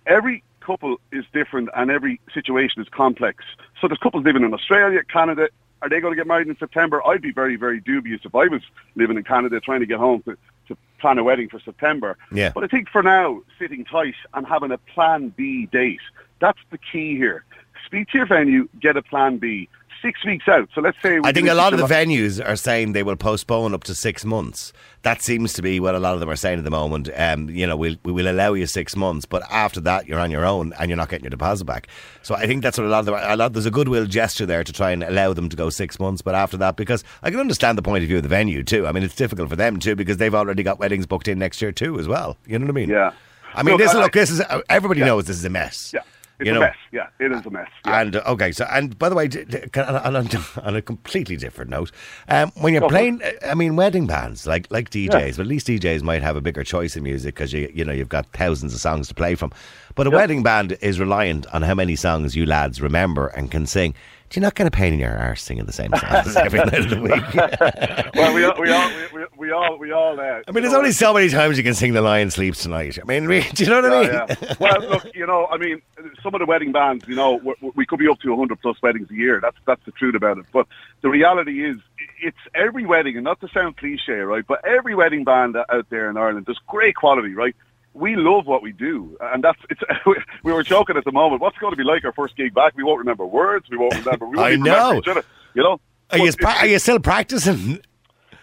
every 0.06 0.44
couple 0.60 1.00
is 1.12 1.26
different 1.34 1.70
and 1.76 1.92
every 1.92 2.20
situation 2.34 2.82
is 2.82 2.90
complex. 2.90 3.44
So 3.80 3.88
there's 3.88 4.00
couples 4.00 4.26
living 4.26 4.44
in 4.44 4.54
Australia, 4.54 5.04
Canada. 5.04 5.50
Are 5.82 5.90
they 5.90 6.00
going 6.00 6.14
to 6.14 6.16
get 6.16 6.26
married 6.26 6.48
in 6.48 6.58
September? 6.58 7.06
I'd 7.06 7.22
be 7.22 7.32
very, 7.32 7.56
very 7.56 7.80
dubious 7.80 8.22
if 8.24 8.34
I 8.34 8.48
was 8.48 8.62
living 8.96 9.18
in 9.18 9.24
Canada 9.24 9.60
trying 9.60 9.82
to 9.82 9.86
get 9.86 10.00
home 10.00 10.24
to, 10.24 10.38
to 10.68 10.78
plan 11.00 11.18
a 11.20 11.24
wedding 11.24 11.50
for 11.50 11.60
September. 11.60 12.18
Yeah. 12.32 12.52
But 12.54 12.64
I 12.64 12.68
think 12.68 12.90
for 12.90 13.04
now, 13.04 13.42
sitting 13.60 13.86
tight 13.86 14.16
and 14.34 14.48
having 14.48 14.72
a 14.72 14.78
plan 14.78 15.30
B 15.30 15.68
date, 15.68 16.00
that's 16.40 16.60
the 16.72 16.80
key 16.80 17.16
here. 17.16 17.44
Speak 17.86 18.10
to 18.10 18.18
your 18.18 18.28
venue, 18.28 18.68
get 18.80 18.98
a 18.98 19.04
plan 19.04 19.38
B. 19.38 19.70
Six 20.02 20.24
weeks 20.24 20.48
out. 20.48 20.70
So 20.75 20.82
let's 20.82 20.98
say... 21.02 21.20
I 21.24 21.32
think 21.32 21.48
a 21.48 21.54
lot 21.56 21.74
of 21.74 21.80
the 21.80 21.88
venues 21.88 22.44
are 22.46 22.56
saying 22.56 22.94
they 22.94 23.02
will 23.02 23.16
postpone 23.16 23.74
up 23.74 23.84
to 23.86 23.96
six 23.96 24.24
months. 24.24 24.72
That 25.02 25.22
seems 25.22 25.54
to 25.54 25.62
be 25.64 25.80
what 25.80 25.96
a 25.96 26.00
lot 26.00 26.14
of 26.14 26.20
them 26.20 26.30
are 26.30 26.36
saying 26.36 26.60
at 26.60 26.64
the 26.64 26.70
moment. 26.72 27.10
Um, 27.16 27.50
you 27.50 27.66
know, 27.66 27.75
we'll, 27.75 27.96
we 28.04 28.12
will 28.12 28.30
allow 28.30 28.54
you 28.54 28.68
six 28.68 28.96
months, 28.96 29.25
but 29.25 29.42
after 29.52 29.80
that, 29.82 30.08
you're 30.08 30.20
on 30.20 30.30
your 30.30 30.46
own 30.46 30.74
and 30.80 30.90
you're 30.90 30.98
not 30.98 31.10
getting 31.10 31.24
your 31.24 31.32
deposit 31.32 31.66
back. 31.66 31.88
So 32.22 32.36
I 32.36 32.46
think 32.46 32.62
that's 32.62 32.78
what 32.78 32.86
a 32.86 32.90
lot 32.90 33.00
of 33.00 33.06
them. 33.06 33.16
A 33.20 33.36
lot, 33.36 33.54
there's 33.54 33.66
a 33.66 33.72
goodwill 33.72 34.06
gesture 34.06 34.46
there 34.46 34.64
to 34.64 34.72
try 34.74 34.92
and 34.92 35.04
allow 35.04 35.34
them 35.34 35.50
to 35.50 35.56
go 35.56 35.70
six 35.70 36.00
months, 36.00 36.22
but 36.22 36.36
after 36.36 36.58
that, 36.58 36.75
because 36.75 37.04
I 37.24 37.32
can 37.32 37.40
understand 37.40 37.78
the 37.78 37.82
point 37.82 38.04
of 38.04 38.08
view 38.08 38.18
of 38.18 38.24
the 38.24 38.30
venue 38.30 38.64
too. 38.64 38.86
I 38.86 38.92
mean, 38.92 39.04
it's 39.04 39.16
difficult 39.16 39.50
for 39.50 39.56
them 39.56 39.80
too 39.80 39.96
because 39.96 40.18
they've 40.18 40.36
already 40.36 40.62
got 40.64 40.80
weddings 40.80 41.06
booked 41.06 41.28
in 41.28 41.40
next 41.40 41.62
year 41.62 41.72
too 41.72 42.00
as 42.00 42.08
well. 42.08 42.38
You 42.46 42.60
know 42.60 42.66
what 42.66 42.72
I 42.72 42.75
mean? 42.75 42.90
Yeah. 42.90 43.12
I 43.54 43.64
mean, 43.64 43.74
Look, 43.78 43.82
this 43.82 43.96
I- 43.96 44.02
look, 44.02 44.12
this 44.12 44.30
is 44.30 44.42
everybody 44.70 45.00
knows 45.02 45.25
this 45.25 45.38
is 45.38 45.46
a 45.46 45.50
mess. 45.50 45.92
Yeah, 45.94 46.02
it's 46.39 46.48
You 46.48 46.58
a 46.58 46.60
mess. 46.60 46.75
Yeah, 46.92 47.08
it 47.20 47.32
is 47.32 47.46
a 47.46 47.50
mess. 47.50 47.70
Yeah. 47.86 48.01
And 48.01 48.15
uh, 48.18 48.24
okay, 48.27 48.51
so 48.51 48.65
and 48.72 48.98
by 48.98 49.10
the 49.10 49.15
way, 49.15 49.30
on, 49.75 50.15
on, 50.15 50.30
on 50.63 50.75
a 50.75 50.82
completely 50.82 51.38
different 51.38 51.72
note, 51.72 51.92
um, 52.27 52.51
when 52.56 52.74
you're 52.74 52.88
playing, 52.89 53.22
uh, 53.24 53.32
I 53.46 53.56
mean, 53.56 53.75
wedding 53.75 54.06
bands 54.06 54.46
like 54.46 54.70
like 54.72 54.89
DJs, 54.89 55.38
but 55.38 55.44
at 55.44 55.48
least 55.48 55.68
DJs 55.68 56.01
might 56.04 56.22
have 56.22 56.36
a 56.36 56.42
bigger 56.42 56.63
choice 56.63 56.98
in 56.98 57.04
music 57.04 57.36
because 57.36 57.54
you 57.54 57.72
you 57.74 57.86
know 57.86 57.94
you've 57.94 58.10
got 58.10 58.25
thousands 58.34 58.74
of 58.74 58.82
songs 58.82 59.08
to 59.08 59.13
play 59.13 59.36
from. 59.36 59.51
But 59.96 60.08
a 60.08 60.12
wedding 60.12 60.44
band 60.44 60.77
is 60.82 61.00
reliant 61.00 61.48
on 61.54 61.62
how 61.62 61.74
many 61.74 61.96
songs 61.96 62.36
you 62.36 62.46
lads 62.46 62.82
remember 62.82 63.27
and 63.27 63.50
can 63.50 63.65
sing. 63.65 63.94
Do 64.29 64.39
you 64.39 64.41
not 64.41 64.55
get 64.55 64.65
a 64.65 64.72
pain 64.72 64.94
in 64.94 65.00
your 65.00 65.15
arse 65.15 65.44
singing 65.44 65.65
the 65.65 65.72
same 65.72 65.91
songs 65.91 66.36
every 66.36 66.60
night 66.60 66.74
of 66.74 66.89
the 66.89 67.00
week? 67.00 68.13
well, 68.15 68.34
we 68.34 68.44
all, 68.44 68.60
we 68.60 68.72
all, 68.72 68.89
we, 68.89 69.20
we, 69.20 69.25
we 69.38 69.51
all, 69.51 69.77
we 69.77 69.91
all. 69.91 70.20
Uh, 70.20 70.41
I 70.48 70.51
mean, 70.51 70.63
there's 70.63 70.74
only 70.74 70.91
so 70.91 71.13
many 71.13 71.29
times 71.29 71.58
you 71.58 71.63
can 71.63 71.75
sing 71.75 71.94
"The 71.94 72.01
Lion 72.01 72.32
Sleeps 72.32 72.63
Tonight." 72.63 72.98
I 73.01 73.05
mean, 73.05 73.27
re- 73.27 73.48
do 73.53 73.63
you 73.63 73.70
know 73.70 73.82
what 73.82 73.94
I 73.94 74.01
mean? 74.01 74.12
Yeah, 74.12 74.36
yeah. 74.41 74.53
Well, 74.60 74.82
look, 74.82 75.15
you 75.15 75.27
know, 75.27 75.46
I 75.48 75.58
mean, 75.58 75.82
some 76.24 76.34
of 76.34 76.39
the 76.39 76.46
wedding 76.46 76.72
bands, 76.72 77.08
you 77.08 77.15
know, 77.15 77.36
we 77.36 77.72
we 77.75 77.86
could 77.86 78.00
be 78.00 78.08
up 78.08 78.20
to 78.22 78.29
100 78.29 78.60
plus 78.62 78.82
weddings 78.82 79.10
a 79.12 79.15
year. 79.15 79.39
That's 79.39 79.58
that's 79.67 79.84
the 79.86 79.91
truth 79.91 80.15
about 80.15 80.39
it. 80.39 80.46
But 80.51 80.67
the 81.01 81.10
reality 81.10 81.63
is, 81.63 81.77
it's 82.22 82.38
every 82.55 82.86
wedding, 82.86 83.15
and 83.15 83.24
not 83.24 83.39
to 83.41 83.48
sound 83.50 83.77
cliche, 83.77 84.13
right? 84.13 84.46
But 84.46 84.65
every 84.65 84.96
wedding 84.96 85.24
band 85.24 85.55
out 85.55 85.89
there 85.89 86.10
in 86.10 86.17
Ireland, 86.17 86.48
there's 86.48 86.60
great 86.67 86.96
quality, 86.96 87.34
right? 87.34 87.55
We 87.96 88.18
love 88.18 88.46
what 88.46 88.62
we 88.62 88.74
do, 88.74 89.18
and 89.22 89.42
that's 89.44 89.58
it's. 89.70 89.82
We 90.44 90.52
were 90.54 90.64
joking 90.64 90.98
at 90.98 91.06
the 91.06 91.12
moment. 91.14 91.42
What's 91.42 91.56
it 91.56 91.62
going 91.62 91.72
to 91.72 91.78
be 91.78 91.84
like 91.84 92.04
our 92.04 92.12
first 92.12 92.36
gig 92.36 92.54
back? 92.54 92.75
We 92.75 92.84
won't 92.84 93.00
remember 93.00 93.25
words. 93.25 93.68
We 93.70 93.78
won't 93.78 93.96
remember. 93.96 94.28
We 94.28 94.36
won't 94.38 94.48
I 94.48 94.56
know. 94.58 94.98
each 95.00 95.08
other, 95.08 95.24
you 95.56 95.64
know. 95.64 95.80
Are 96.12 96.20
you, 96.20 96.32
pra- 96.34 96.58
are 96.60 96.68
you 96.68 96.78
still 96.78 97.00
practicing? 97.00 97.80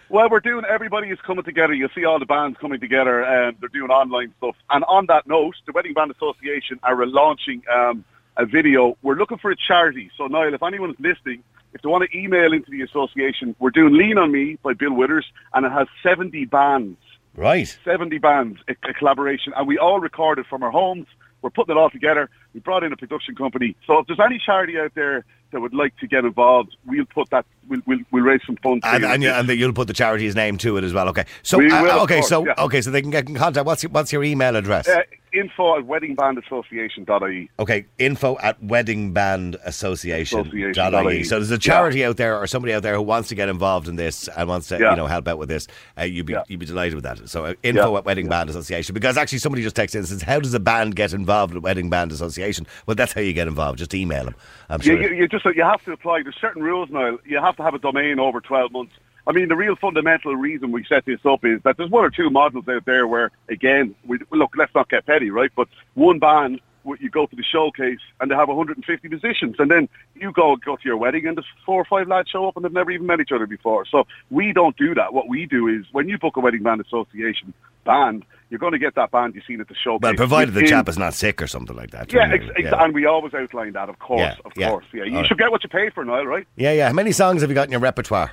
well, 0.09 0.27
we're 0.29 0.39
doing. 0.39 0.65
Everybody 0.67 1.09
is 1.09 1.19
coming 1.25 1.43
together. 1.45 1.73
You 1.73 1.87
see 1.95 2.03
all 2.03 2.17
the 2.19 2.25
bands 2.25 2.57
coming 2.59 2.79
together, 2.79 3.21
and 3.23 3.55
they're 3.59 3.69
doing 3.69 3.91
online 3.91 4.33
stuff. 4.39 4.55
And 4.71 4.83
on 4.85 5.05
that 5.05 5.27
note, 5.27 5.55
the 5.67 5.71
Wedding 5.71 5.93
Band 5.93 6.11
Association 6.11 6.79
are 6.81 7.05
launching 7.05 7.61
um, 7.73 8.03
a 8.37 8.45
video. 8.47 8.97
We're 9.03 9.15
looking 9.15 9.37
for 9.37 9.51
a 9.51 9.55
charity. 9.55 10.09
So, 10.17 10.25
Niall, 10.27 10.53
if 10.55 10.63
anyone's 10.63 10.99
listening, 10.99 11.43
if 11.73 11.81
they 11.83 11.89
want 11.89 12.09
to 12.09 12.17
email 12.17 12.53
into 12.53 12.71
the 12.71 12.81
association, 12.81 13.55
we're 13.59 13.69
doing 13.69 13.93
"Lean 13.93 14.17
on 14.17 14.31
Me" 14.31 14.57
by 14.63 14.73
Bill 14.73 14.93
Withers, 14.93 15.25
and 15.53 15.63
it 15.65 15.71
has 15.71 15.87
seventy 16.01 16.45
bands. 16.45 16.97
Right. 17.35 17.75
70 17.83 18.17
bands, 18.19 18.59
a, 18.67 18.73
a 18.89 18.93
collaboration, 18.93 19.53
and 19.55 19.67
we 19.67 19.77
all 19.77 19.99
recorded 19.99 20.45
from 20.47 20.63
our 20.63 20.71
homes. 20.71 21.07
We're 21.41 21.49
putting 21.49 21.75
it 21.75 21.79
all 21.79 21.89
together. 21.89 22.29
We 22.53 22.59
brought 22.59 22.83
in 22.83 22.93
a 22.93 22.97
production 22.97 23.35
company. 23.35 23.75
So 23.85 23.99
if 23.99 24.07
there's 24.07 24.19
any 24.23 24.39
charity 24.43 24.79
out 24.79 24.93
there 24.95 25.25
that 25.53 25.61
would 25.61 25.73
like 25.73 25.95
to 25.97 26.07
get 26.07 26.25
involved, 26.25 26.75
we'll 26.85 27.05
put 27.05 27.29
that. 27.29 27.45
We'll 27.69 27.79
we'll, 27.85 27.99
we'll 28.11 28.23
raise 28.23 28.41
some 28.45 28.57
funds. 28.57 28.81
And, 28.85 29.05
and, 29.05 29.23
you, 29.23 29.29
and 29.29 29.47
you'll 29.49 29.71
put 29.71 29.87
the 29.87 29.93
charity's 29.93 30.35
name 30.35 30.57
to 30.59 30.75
it 30.77 30.83
as 30.83 30.93
well. 30.93 31.07
Okay. 31.09 31.23
So 31.43 31.57
We 31.59 31.71
uh, 31.71 31.81
will, 31.81 31.91
of 31.91 32.01
okay, 32.03 32.15
course, 32.15 32.27
so 32.27 32.45
yeah. 32.45 32.53
okay, 32.57 32.81
so 32.81 32.91
they 32.91 33.01
can 33.01 33.09
get 33.11 33.29
in 33.29 33.35
contact. 33.35 33.65
What's 33.65 33.83
your, 33.83 33.91
what's 33.93 34.11
your 34.11 34.23
email 34.25 34.55
address? 34.57 34.87
uh, 34.89 35.01
info 35.31 35.77
at 35.79 35.85
weddingbandassociation.ie. 35.85 37.49
okay, 37.59 37.85
info 37.97 38.37
at 38.43 38.61
weddingbandAssociation.ie. 38.61 40.21
Association.ie. 40.23 41.23
So 41.23 41.35
there's 41.39 41.51
a 41.51 41.57
charity 41.57 42.03
out 42.05 42.17
there 42.17 42.37
or 42.37 42.45
somebody 42.47 42.73
out 42.73 42.83
there 42.83 42.95
who 42.95 43.01
wants 43.01 43.29
to 43.29 43.35
get 43.35 43.49
involved 43.49 43.87
in 43.87 43.95
this 43.95 44.27
and 44.27 44.47
wants 44.49 44.67
to 44.67 44.77
Yeah. 44.79 44.91
you 44.91 44.97
know 44.97 45.07
help 45.07 45.27
out 45.27 45.37
with 45.37 45.49
this. 45.49 45.67
Uh, 45.97 46.03
you'd 46.03 46.25
be 46.25 46.33
Yeah. 46.33 46.43
you'd 46.47 46.59
be 46.59 46.65
delighted 46.65 46.95
with 46.95 47.03
that. 47.05 47.27
So 47.29 47.45
uh, 47.45 47.53
info 47.63 47.91
Yeah. 47.93 47.97
at 47.99 48.05
Wedding 48.05 48.27
Band 48.29 48.49
Association 48.49 48.93
because 48.93 49.17
actually 49.17 49.39
somebody 49.39 49.63
just 49.63 49.75
texted 49.75 49.95
in 49.95 49.99
and 49.99 50.07
says 50.07 50.21
how 50.21 50.39
does 50.39 50.53
a 50.53 50.59
band 50.59 50.95
get 50.95 51.13
involved 51.13 51.53
with 51.53 51.63
Wedding 51.63 51.89
Band 51.89 52.11
Association? 52.11 52.67
Well, 52.85 52.95
that's 52.95 53.13
how 53.13 53.21
you 53.21 53.33
get 53.33 53.47
involved. 53.47 53.79
Just 53.79 53.93
email 53.93 54.25
them. 54.25 54.35
I'm 54.69 54.81
You, 54.81 54.85
sure. 54.85 55.01
you, 55.01 55.15
you 55.15 55.27
just 55.27 55.42
you 55.49 55.63
have 55.63 55.83
to 55.85 55.91
apply. 55.93 56.23
There's 56.23 56.37
certain 56.39 56.63
rules 56.63 56.89
now. 56.89 57.17
You 57.25 57.39
have 57.39 57.55
to 57.57 57.63
have 57.63 57.73
a 57.73 57.79
domain 57.79 58.19
over 58.19 58.41
12 58.41 58.71
months. 58.71 58.93
I 59.25 59.31
mean, 59.31 59.47
the 59.47 59.55
real 59.55 59.75
fundamental 59.75 60.35
reason 60.35 60.71
we 60.71 60.83
set 60.83 61.05
this 61.05 61.25
up 61.25 61.45
is 61.45 61.61
that 61.63 61.77
there's 61.77 61.89
one 61.89 62.03
or 62.03 62.09
two 62.09 62.29
models 62.29 62.67
out 62.67 62.85
there 62.85 63.07
where, 63.07 63.31
again, 63.49 63.95
we 64.05 64.19
look. 64.31 64.51
Let's 64.57 64.75
not 64.75 64.89
get 64.89 65.05
petty, 65.05 65.29
right? 65.29 65.51
But 65.55 65.69
one 65.93 66.19
band, 66.19 66.59
you 66.99 67.09
go 67.09 67.25
to 67.25 67.35
the 67.35 67.43
showcase 67.43 67.99
and 68.19 68.29
they 68.29 68.35
have 68.35 68.47
150 68.49 69.07
musicians, 69.07 69.55
and 69.59 69.71
then 69.71 69.87
you 70.15 70.31
go 70.31 70.55
go 70.57 70.75
to 70.75 70.81
your 70.83 70.97
wedding 70.97 71.25
and 71.27 71.37
there's 71.37 71.45
four 71.65 71.81
or 71.81 71.85
five 71.85 72.07
lads 72.07 72.29
show 72.29 72.47
up 72.47 72.55
and 72.55 72.65
they've 72.65 72.71
never 72.73 72.91
even 72.91 73.07
met 73.07 73.19
each 73.19 73.31
other 73.31 73.45
before. 73.47 73.85
So 73.85 74.05
we 74.29 74.53
don't 74.53 74.75
do 74.77 74.93
that. 74.95 75.13
What 75.13 75.27
we 75.29 75.45
do 75.45 75.67
is 75.67 75.85
when 75.91 76.09
you 76.09 76.17
book 76.17 76.37
a 76.37 76.39
wedding 76.39 76.63
band 76.63 76.81
association 76.81 77.53
band, 77.85 78.23
you're 78.49 78.59
going 78.59 78.71
to 78.73 78.79
get 78.79 78.95
that 78.95 79.11
band 79.11 79.33
you've 79.35 79.43
seen 79.45 79.59
at 79.61 79.67
the 79.67 79.75
showcase. 79.75 80.03
well, 80.03 80.13
provided 80.15 80.53
the 80.53 80.63
chap 80.67 80.87
is 80.87 80.97
not 80.97 81.13
sick 81.13 81.41
or 81.41 81.47
something 81.47 81.75
like 81.75 81.91
that. 81.91 82.11
Yeah, 82.13 82.29
ex- 82.31 82.45
ex- 82.55 82.69
and 82.77 82.93
we 82.93 83.05
always 83.05 83.33
outline 83.33 83.73
that, 83.73 83.89
of 83.89 83.99
course, 83.99 84.19
Yeah, 84.19 84.35
of 84.45 84.51
yeah. 84.55 84.69
course. 84.69 84.85
Yeah, 84.93 85.03
you 85.05 85.11
All 85.15 85.21
right. 85.21 85.27
should 85.27 85.37
get 85.39 85.51
what 85.51 85.63
you 85.63 85.69
pay 85.69 85.89
for, 85.89 86.05
Niall, 86.05 86.25
right? 86.27 86.47
yeah, 86.55 86.71
yeah. 86.71 86.87
How 86.87 86.93
many 86.93 87.11
songs 87.11 87.41
have 87.41 87.49
you 87.49 87.55
got 87.55 87.67
in 87.67 87.71
your 87.71 87.79
repertoire? 87.81 88.31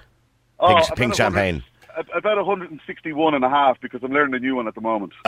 Oh, 0.59 0.75
Pink, 0.76 0.95
pink 0.97 1.14
champagne. 1.14 1.64
About 2.14 2.37
161 2.37 3.35
and 3.35 3.45
a 3.45 3.49
half 3.49 3.80
because 3.80 4.02
I'm 4.04 4.12
learning 4.12 4.35
a 4.35 4.38
new 4.38 4.54
one 4.57 4.69
at 4.69 4.75
the 4.75 4.80
moment. 4.80 5.12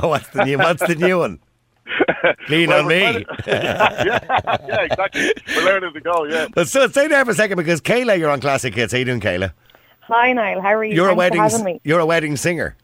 what's 0.00 0.28
the 0.30 0.44
new? 0.44 0.58
What's 0.58 0.84
the 0.86 0.94
new 0.96 1.18
one? 1.18 1.38
Lean 2.48 2.68
Well, 2.68 2.80
on 2.82 2.88
me. 2.88 3.00
trying 3.00 3.24
to- 3.24 3.26
yeah, 3.46 4.56
yeah, 4.66 4.80
exactly. 4.82 5.32
We're 5.56 5.64
learning 5.64 5.92
to 5.94 6.00
go, 6.00 6.24
yeah. 6.24 6.46
But 6.54 6.68
so 6.68 6.86
stay 6.88 7.08
there 7.08 7.24
for 7.24 7.30
a 7.32 7.34
second 7.34 7.56
because 7.56 7.80
Kayla, 7.80 8.18
you're 8.18 8.30
on 8.30 8.40
Classic 8.40 8.74
Hits. 8.74 8.92
How 8.92 8.98
you 8.98 9.04
doing, 9.04 9.20
Kayla? 9.20 9.52
Hi 10.00 10.32
Niall, 10.32 10.60
how 10.60 10.74
are 10.74 10.84
you? 10.84 10.94
You're 10.94 11.10
a 11.10 11.14
wedding. 11.14 11.38
for 11.38 11.42
having 11.48 11.64
me. 11.64 11.80
You're 11.84 12.00
a 12.00 12.06
wedding 12.06 12.36
singer. 12.36 12.76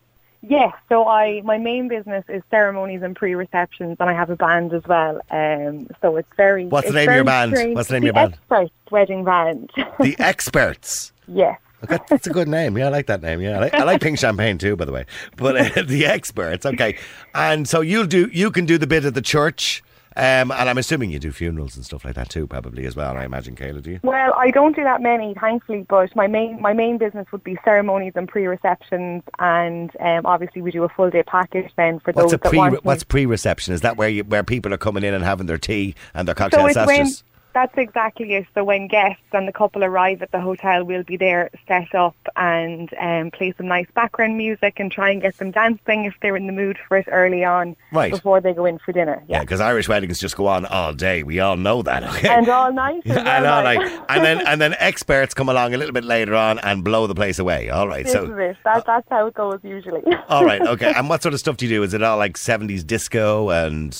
Yes, 0.49 0.73
so 0.89 1.09
I 1.09 1.41
my 1.45 1.59
main 1.59 1.89
business 1.89 2.25
is 2.29 2.41
ceremonies 2.53 3.03
and 3.03 3.17
pre-receptions, 3.17 3.97
and 3.99 4.09
I 4.09 4.13
have 4.13 4.31
a 4.31 4.37
band 4.37 4.73
as 4.73 4.83
well. 4.87 5.21
Um, 5.31 5.89
so 6.01 6.17
it's 6.17 6.29
very. 6.37 6.67
What's 6.67 6.87
the 6.87 6.95
name 6.95 7.09
of 7.09 7.15
your 7.17 7.25
band? 7.25 7.57
strange. 7.57 7.75
What's 7.75 7.89
the 7.89 7.95
name 7.95 8.03
the 8.05 8.11
of 8.11 8.15
your 8.17 8.29
band? 8.29 8.35
Expert 8.35 8.71
Wedding 8.93 9.25
Band. 9.25 9.71
The 9.99 10.15
Experts. 10.21 11.13
yes. 11.27 11.59
Okay, 11.85 11.99
that's 12.09 12.27
a 12.27 12.31
good 12.31 12.49
name. 12.49 12.77
Yeah, 12.79 12.87
I 12.87 12.89
like 12.89 13.07
that 13.07 13.23
name. 13.23 13.41
Yeah, 13.41 13.57
I 13.57 13.61
like, 13.61 13.75
I 13.75 13.83
like 13.85 14.01
pink 14.01 14.19
champagne 14.19 14.59
too, 14.59 14.77
by 14.77 14.87
the 14.87 14.93
way. 14.93 15.07
But 15.37 15.77
uh, 15.77 15.83
the 15.87 16.07
experts, 16.07 16.65
okay. 16.65 16.97
And 17.35 17.69
so 17.69 17.81
you'll 17.81 18.07
do. 18.07 18.29
You 18.33 18.51
can 18.51 18.65
do 18.65 18.79
the 18.79 18.87
bit 18.87 19.05
at 19.05 19.15
the 19.15 19.23
church, 19.23 19.83
um, 20.17 20.51
and 20.51 20.71
I'm 20.71 20.79
assuming 20.79 21.11
you 21.11 21.19
do 21.19 21.31
funerals 21.31 21.77
and 21.77 21.85
stuff 21.85 22.05
like 22.05 22.15
that 22.15 22.31
too, 22.31 22.47
probably 22.47 22.87
as 22.87 22.97
well. 22.97 23.19
I 23.19 23.25
imagine, 23.25 23.55
Kayla, 23.55 23.83
do 23.83 23.91
you? 23.91 24.01
Well, 24.03 24.33
I 24.35 24.51
don't 24.51 24.75
do 24.75 24.83
that 24.83 25.03
many, 25.03 25.35
thankfully, 25.35 25.85
but 25.87 26.17
my 26.17 26.27
main 26.27 26.61
my 26.63 26.73
main 26.73 26.97
business 26.97 27.27
would 27.31 27.45
be 27.45 27.59
ceremonies 27.63 28.15
and 28.17 28.27
pre-receptions, 28.27 29.23
and 29.39 29.91
um, 30.01 30.25
obviously 30.25 30.63
we 30.63 30.71
do 30.71 30.83
a 30.85 30.89
full 30.89 31.11
day 31.11 31.23
package 31.25 31.71
then 31.77 32.01
for 32.01 32.13
What's 32.13 32.33
those 32.33 32.41
a 32.41 32.43
that 32.43 32.55
want. 32.55 32.85
What's 32.87 33.05
pre-reception? 33.05 33.75
Is 33.75 33.83
that 33.83 33.99
where 33.99 34.09
you, 34.09 34.25
where 34.25 34.43
people 34.43 34.73
are 34.73 34.79
coming 34.79 35.05
in 35.05 35.13
and 35.13 35.23
having 35.23 35.47
their 35.47 35.59
tea 35.59 35.95
and 36.15 36.27
their 36.27 36.35
cocktail 36.35 36.61
So 36.61 36.67
it's 36.69 36.77
when 36.77 37.07
sausages? 37.07 37.25
That's 37.57 37.77
exactly 37.79 38.35
it. 38.35 38.47
So 38.55 38.63
when 38.65 38.87
guests 38.87 39.23
and 39.33 39.49
the 39.49 39.53
couple 39.53 39.83
arrive 39.83 40.21
at 40.21 40.31
the 40.31 40.41
hotel, 40.41 40.85
we'll 40.85 41.03
be 41.05 41.17
there 41.17 41.49
set 41.67 41.95
up 41.95 42.15
and 42.37 42.93
um, 43.01 43.31
play 43.31 43.55
some 43.57 43.67
nice 43.67 43.87
background 43.95 44.37
music 44.37 44.75
and 44.79 44.93
try 44.93 45.09
and 45.11 45.23
get 45.23 45.37
them 45.39 45.51
dancing 45.53 46.05
if 46.05 46.15
they're 46.21 46.37
in 46.37 46.47
the 46.47 46.53
mood 46.53 46.77
for 46.87 46.99
it 46.99 47.07
early 47.11 47.43
on 47.45 47.75
Right. 47.93 48.13
before 48.13 48.43
they 48.43 48.53
go 48.53 48.67
in 48.67 48.79
for 48.79 48.93
dinner. 48.93 49.23
Yeah, 49.27 49.37
Yeah. 49.39 49.41
because 49.41 49.61
Irish 49.61 49.89
weddings 49.89 50.19
just 50.21 50.37
go 50.37 50.47
on 50.47 50.67
all 50.67 50.93
day. 50.93 51.23
We 51.23 51.41
all 51.41 51.57
know 51.57 51.83
that. 51.83 52.05
Okay. 52.05 52.29
And 52.37 52.49
all 52.49 52.73
night. 52.73 53.03
as 53.07 53.17
and 53.17 53.47
all 53.47 53.65
like. 53.65 53.79
right, 53.79 54.01
and 54.11 54.25
then 54.25 54.47
and 54.47 54.61
then 54.61 54.75
experts 54.79 55.33
come 55.33 55.49
along 55.49 55.73
a 55.75 55.79
little 55.79 55.95
bit 55.95 56.05
later 56.05 56.35
on 56.35 56.59
and 56.59 56.85
blow 56.85 57.07
the 57.07 57.15
place 57.15 57.39
away. 57.39 57.71
All 57.71 57.89
right, 57.89 58.05
This 58.05 58.13
so. 58.13 58.27
That, 58.65 58.85
that's 58.87 59.07
how 59.11 59.27
it 59.29 59.35
goes 59.35 59.61
usually. 59.63 60.03
all 60.29 60.45
right, 60.45 60.61
okay. 60.75 60.93
And 60.95 61.09
what 61.09 61.23
sort 61.23 61.33
of 61.33 61.41
stuff 61.41 61.57
do 61.57 61.67
you 61.67 61.77
do? 61.77 61.83
Is 61.83 61.95
it 61.95 62.03
all 62.03 62.19
like 62.19 62.37
seventies 62.37 62.85
disco 62.85 63.49
and? 63.51 63.99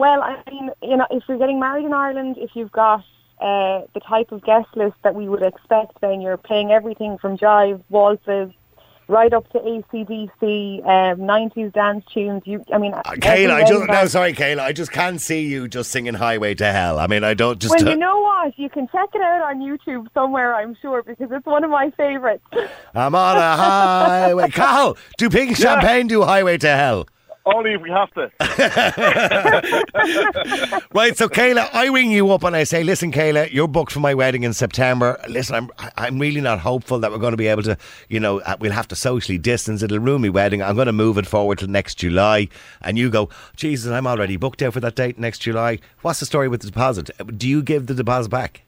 Well, 0.00 0.22
I 0.22 0.42
mean, 0.50 0.70
you 0.82 0.96
know, 0.96 1.06
if 1.10 1.24
you're 1.28 1.36
getting 1.36 1.60
married 1.60 1.84
in 1.84 1.92
Ireland, 1.92 2.36
if 2.38 2.52
you've 2.54 2.72
got 2.72 3.04
uh, 3.38 3.82
the 3.92 4.00
type 4.00 4.32
of 4.32 4.42
guest 4.42 4.68
list 4.74 4.96
that 5.04 5.14
we 5.14 5.28
would 5.28 5.42
expect, 5.42 6.00
then 6.00 6.22
you're 6.22 6.38
playing 6.38 6.70
everything 6.70 7.18
from 7.18 7.36
jive, 7.36 7.82
waltzes, 7.90 8.50
right 9.08 9.30
up 9.34 9.46
to 9.52 9.58
ACDC, 9.58 10.80
um, 10.86 11.18
90s 11.18 11.74
dance 11.74 12.02
tunes. 12.14 12.42
You, 12.46 12.64
I 12.72 12.78
mean, 12.78 12.94
Uh, 12.94 13.02
Kayla, 13.02 13.50
I 13.50 13.64
just 13.68 13.86
no, 13.88 14.06
sorry, 14.06 14.32
Kayla, 14.32 14.60
I 14.60 14.72
just 14.72 14.90
can't 14.90 15.20
see 15.20 15.46
you 15.46 15.68
just 15.68 15.90
singing 15.90 16.14
"Highway 16.14 16.54
to 16.54 16.72
Hell." 16.72 16.98
I 16.98 17.06
mean, 17.06 17.22
I 17.22 17.34
don't 17.34 17.58
just. 17.60 17.74
Well, 17.78 17.86
you 17.86 17.96
know 17.98 18.20
what? 18.20 18.58
You 18.58 18.70
can 18.70 18.88
check 18.88 19.10
it 19.14 19.20
out 19.20 19.42
on 19.42 19.60
YouTube 19.60 20.06
somewhere, 20.14 20.54
I'm 20.54 20.74
sure, 20.80 21.02
because 21.02 21.28
it's 21.30 21.44
one 21.44 21.62
of 21.62 21.70
my 21.70 21.90
favourites. 21.98 22.46
I'm 22.94 23.14
on 23.14 23.36
a 23.36 23.56
highway. 23.56 24.48
Carl, 24.48 24.96
do 25.18 25.28
Pink 25.28 25.56
Champagne 25.58 26.06
do 26.06 26.22
"Highway 26.22 26.56
to 26.56 26.68
Hell"? 26.68 27.06
Only 27.54 27.74
if 27.74 27.82
we 27.82 27.90
have 27.90 28.10
to. 28.14 28.30
Right, 30.92 31.16
so 31.16 31.28
Kayla, 31.28 31.68
I 31.72 31.86
ring 31.86 32.10
you 32.10 32.30
up 32.32 32.42
and 32.42 32.56
I 32.56 32.64
say, 32.64 32.82
listen, 32.82 33.12
Kayla, 33.12 33.52
you're 33.52 33.68
booked 33.68 33.92
for 33.92 34.00
my 34.00 34.14
wedding 34.14 34.42
in 34.42 34.52
September. 34.52 35.20
Listen, 35.28 35.54
I'm 35.54 35.70
I'm 35.96 36.18
really 36.18 36.40
not 36.40 36.58
hopeful 36.58 36.98
that 36.98 37.10
we're 37.10 37.18
going 37.18 37.32
to 37.32 37.36
be 37.36 37.46
able 37.46 37.62
to, 37.62 37.76
you 38.08 38.18
know, 38.18 38.40
uh, 38.40 38.56
we'll 38.58 38.72
have 38.72 38.88
to 38.88 38.96
socially 38.96 39.38
distance. 39.38 39.82
It'll 39.82 40.00
ruin 40.00 40.22
my 40.22 40.28
wedding. 40.28 40.62
I'm 40.62 40.74
going 40.74 40.86
to 40.86 40.92
move 40.92 41.16
it 41.18 41.26
forward 41.26 41.58
till 41.58 41.68
next 41.68 41.96
July. 41.96 42.48
And 42.82 42.98
you 42.98 43.10
go, 43.10 43.28
Jesus, 43.56 43.90
I'm 43.92 44.06
already 44.06 44.36
booked 44.36 44.62
out 44.62 44.72
for 44.72 44.80
that 44.80 44.96
date 44.96 45.18
next 45.18 45.40
July. 45.40 45.78
What's 46.02 46.20
the 46.20 46.26
story 46.26 46.48
with 46.48 46.62
the 46.62 46.68
deposit? 46.68 47.10
Uh, 47.20 47.24
Do 47.24 47.48
you 47.48 47.62
give 47.62 47.86
the 47.86 47.94
deposit 47.94 48.30
back? 48.30 48.62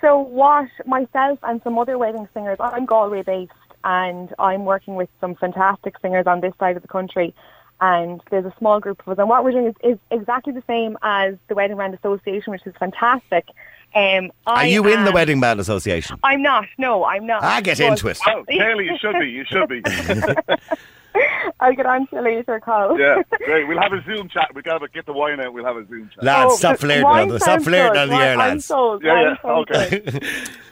So 0.00 0.18
what 0.18 0.68
myself 0.86 1.38
and 1.42 1.60
some 1.62 1.78
other 1.78 1.98
wedding 1.98 2.28
singers, 2.34 2.56
I'm 2.60 2.86
Galway 2.86 3.22
based 3.22 3.52
and 3.84 4.32
I'm 4.38 4.64
working 4.64 4.94
with 4.94 5.08
some 5.20 5.34
fantastic 5.36 5.94
singers 6.00 6.26
on 6.26 6.40
this 6.40 6.52
side 6.58 6.76
of 6.76 6.82
the 6.82 6.88
country 6.88 7.34
and 7.80 8.20
there's 8.30 8.44
a 8.44 8.54
small 8.58 8.80
group 8.80 9.00
of 9.00 9.08
us 9.08 9.18
and 9.18 9.28
what 9.28 9.44
we're 9.44 9.52
doing 9.52 9.66
is, 9.68 9.74
is 9.92 9.98
exactly 10.10 10.52
the 10.52 10.62
same 10.66 10.96
as 11.02 11.34
the 11.48 11.54
Wedding 11.54 11.76
Band 11.76 11.94
Association 11.94 12.52
which 12.52 12.66
is 12.66 12.74
fantastic. 12.78 13.46
Um, 13.94 14.30
Are 14.46 14.58
I 14.58 14.64
you 14.66 14.86
in 14.86 15.04
the 15.04 15.10
Wedding 15.12 15.40
Band 15.40 15.58
Association? 15.58 16.16
I'm 16.22 16.42
not, 16.42 16.66
no, 16.78 17.04
I'm 17.04 17.26
not. 17.26 17.42
I 17.42 17.60
get 17.60 17.78
But- 17.78 17.86
into 17.88 18.08
it. 18.08 18.18
Oh, 18.26 18.44
Kaylee, 18.48 18.84
you 18.84 18.96
should 19.00 19.18
be. 19.18 19.28
You 19.28 19.44
should 19.44 19.68
be. 19.68 19.82
I'll 21.60 21.74
get 21.74 21.86
on 21.86 22.06
to 22.08 22.16
you 22.16 22.22
later, 22.22 22.60
Carl. 22.60 22.98
Yeah, 22.98 23.22
great. 23.44 23.66
We'll 23.68 23.80
have 23.80 23.92
a 23.92 24.02
Zoom 24.04 24.28
chat. 24.28 24.50
We 24.54 24.62
gotta 24.62 24.88
get 24.88 25.06
the 25.06 25.12
wine 25.12 25.40
out. 25.40 25.52
We'll 25.52 25.64
have 25.64 25.76
a 25.76 25.86
Zoom 25.86 26.08
chat. 26.14 26.24
Lads, 26.24 26.52
Oh, 26.52 26.56
stop 26.56 26.72
but 26.74 26.80
flirting 26.80 27.04
on 27.04 27.28
the, 27.28 27.38
stop 27.40 27.48
sounds 27.54 27.64
flirting 27.64 27.96
on 28.00 28.08
the 28.08 28.14
Wine- 28.14 28.22
air, 28.26 28.32
I'm 28.32 28.38
lads. 28.38 28.64
sold. 28.64 29.02
Yeah, 29.02 29.12
Wine 29.12 29.22
yeah, 29.24 29.42
sounds 29.42 29.70
okay. 29.70 30.20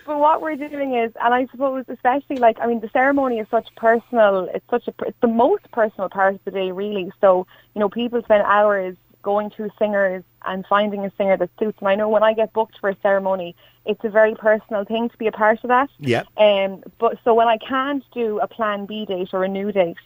But 0.07 0.19
what 0.21 0.41
we're 0.41 0.57
doing 0.57 0.95
is, 0.95 1.13
and 1.23 1.35
I 1.35 1.47
suppose 1.51 1.85
especially 1.89 2.37
like, 2.37 2.59
I 2.61 2.67
mean, 2.67 2.81
the 2.81 2.89
ceremony 2.91 3.39
is 3.41 3.47
such 3.51 3.69
personal. 3.77 4.49
It's 4.55 4.65
such 4.71 4.89
a, 4.89 4.95
it's 5.07 5.19
the 5.21 5.29
most 5.29 5.71
personal 5.73 6.09
part 6.09 6.35
of 6.37 6.41
the 6.45 6.51
day, 6.51 6.73
really. 6.73 7.13
So 7.21 7.47
you 7.75 7.81
know, 7.81 7.89
people 7.91 8.23
spend 8.23 8.43
hours 8.47 8.97
going 9.23 9.51
through 9.51 9.71
singers 9.79 10.23
and 10.47 10.65
finding 10.67 11.05
a 11.05 11.13
singer 11.19 11.37
that 11.37 11.51
suits. 11.59 11.77
And 11.81 11.89
I 11.89 11.95
know 11.97 12.09
when 12.09 12.23
I 12.23 12.33
get 12.33 12.53
booked 12.55 12.79
for 12.81 12.89
a 12.89 12.97
ceremony, 13.03 13.55
it's 13.85 14.03
a 14.05 14.09
very 14.09 14.35
personal 14.35 14.85
thing 14.85 15.11
to 15.11 15.17
be 15.19 15.27
a 15.27 15.33
part 15.33 15.63
of 15.65 15.69
that. 15.69 15.91
Yeah. 15.99 16.23
Um, 16.39 16.83
but 16.99 17.19
so 17.25 17.35
when 17.35 17.49
I 17.49 17.59
can't 17.59 18.03
do 18.15 18.39
a 18.39 18.47
Plan 18.47 18.87
B 18.87 19.05
date 19.05 19.31
or 19.35 19.45
a 19.45 19.49
new 19.49 19.73
date, 19.73 19.97